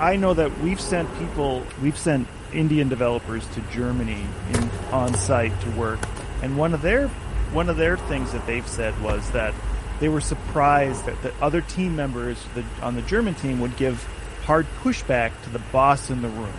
[0.00, 5.58] I know that we've sent people, we've sent Indian developers to Germany in, on site
[5.62, 6.00] to work,
[6.42, 7.08] and one of their
[7.52, 9.54] one of their things that they've said was that
[10.04, 12.36] they were surprised that the other team members
[12.82, 14.06] on the German team would give
[14.44, 16.52] hard pushback to the boss in the room,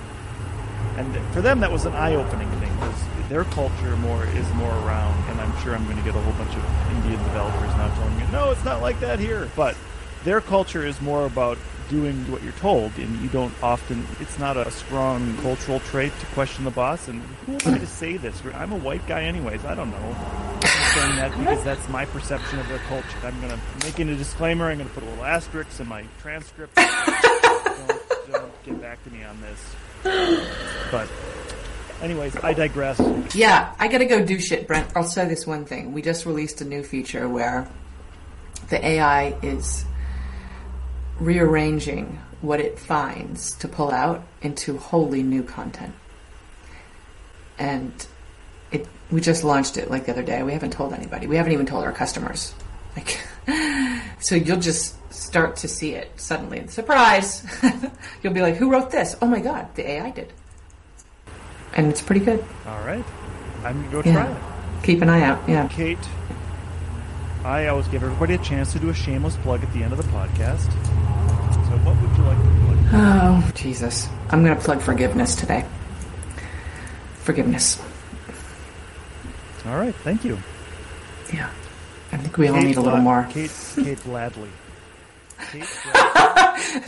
[0.97, 5.13] and for them that was an eye-opening thing because their culture more is more around,
[5.29, 6.65] and I'm sure I'm going to get a whole bunch of
[6.95, 9.77] Indian developers now telling me, no, it's not like that here, but
[10.23, 11.59] their culture is more about
[11.89, 14.05] doing what you're told, and you don't often.
[14.19, 17.07] It's not a strong cultural trait to question the boss.
[17.07, 18.41] And who am I to say this?
[18.53, 19.65] I'm a white guy, anyways.
[19.65, 20.15] I don't know.
[20.61, 23.17] I'm saying that because that's my perception of their culture.
[23.23, 23.39] I'm
[23.83, 24.69] make it a disclaimer.
[24.69, 26.75] I'm to put a little asterisk in my transcript.
[26.75, 29.75] don't, don't get back to me on this.
[30.91, 31.07] But,
[32.01, 32.99] anyways, I digress.
[33.35, 34.91] Yeah, I gotta go do shit, Brent.
[34.95, 35.93] I'll say this one thing.
[35.93, 37.67] We just released a new feature where
[38.69, 39.85] the AI is
[41.19, 45.93] rearranging what it finds to pull out into wholly new content.
[47.57, 47.93] And
[48.71, 50.43] it we just launched it like the other day.
[50.43, 51.27] We haven't told anybody.
[51.27, 52.53] We haven't even told our customers.
[52.95, 53.19] Like
[54.19, 56.67] so you'll just start to see it suddenly.
[56.67, 57.45] Surprise.
[58.23, 60.33] you'll be like, "Who wrote this?" "Oh my god, the AI did."
[61.75, 62.43] And it's pretty good.
[62.65, 63.03] All right.
[63.63, 64.83] I'm going to go try it.
[64.83, 65.47] Keep an eye out.
[65.49, 65.67] Yeah.
[65.67, 65.97] Kate,
[67.45, 69.99] I always give everybody a chance to do a shameless plug at the end of
[69.99, 70.65] the podcast.
[70.65, 72.87] So, what would you like to plug?
[72.91, 74.09] Oh, Jesus.
[74.31, 75.63] I'm going to plug forgiveness today.
[77.17, 77.79] Forgiveness.
[79.67, 80.39] All right, thank you.
[81.31, 81.51] Yeah.
[82.11, 83.27] I think we all need a little more.
[83.29, 84.49] Kate, Kate Gladly.
[85.51, 85.69] Kate.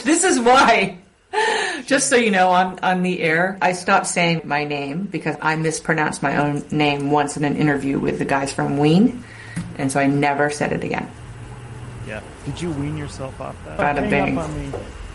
[0.04, 0.98] This is why.
[1.86, 5.56] Just so you know, on, on the air, I stopped saying my name because I
[5.56, 9.24] mispronounced my own name once in an interview with the guys from Ween.
[9.78, 11.10] And so I never said it again.
[12.08, 12.22] Yeah.
[12.46, 13.78] Did you wean yourself off that?
[13.78, 14.38] Bada Hang bing.
[14.38, 14.72] up on me.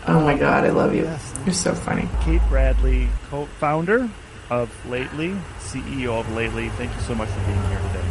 [0.07, 1.03] Oh my God, I love you.
[1.03, 1.33] Yes.
[1.45, 2.07] You're so funny.
[2.21, 4.09] Kate Bradley, co-founder
[4.49, 6.69] of Lately, CEO of Lately.
[6.69, 8.03] Thank you so much for being here today.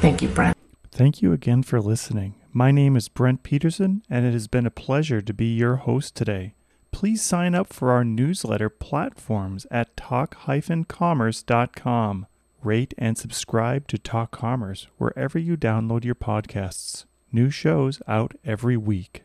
[0.00, 0.56] Thank you, Brent.
[0.90, 2.34] Thank you again for listening.
[2.52, 6.16] My name is Brent Peterson, and it has been a pleasure to be your host
[6.16, 6.54] today.
[6.90, 12.26] Please sign up for our newsletter platforms at talk-commerce.com.
[12.66, 17.04] Rate and subscribe to Talk Commerce wherever you download your podcasts.
[17.30, 19.22] New shows out every week.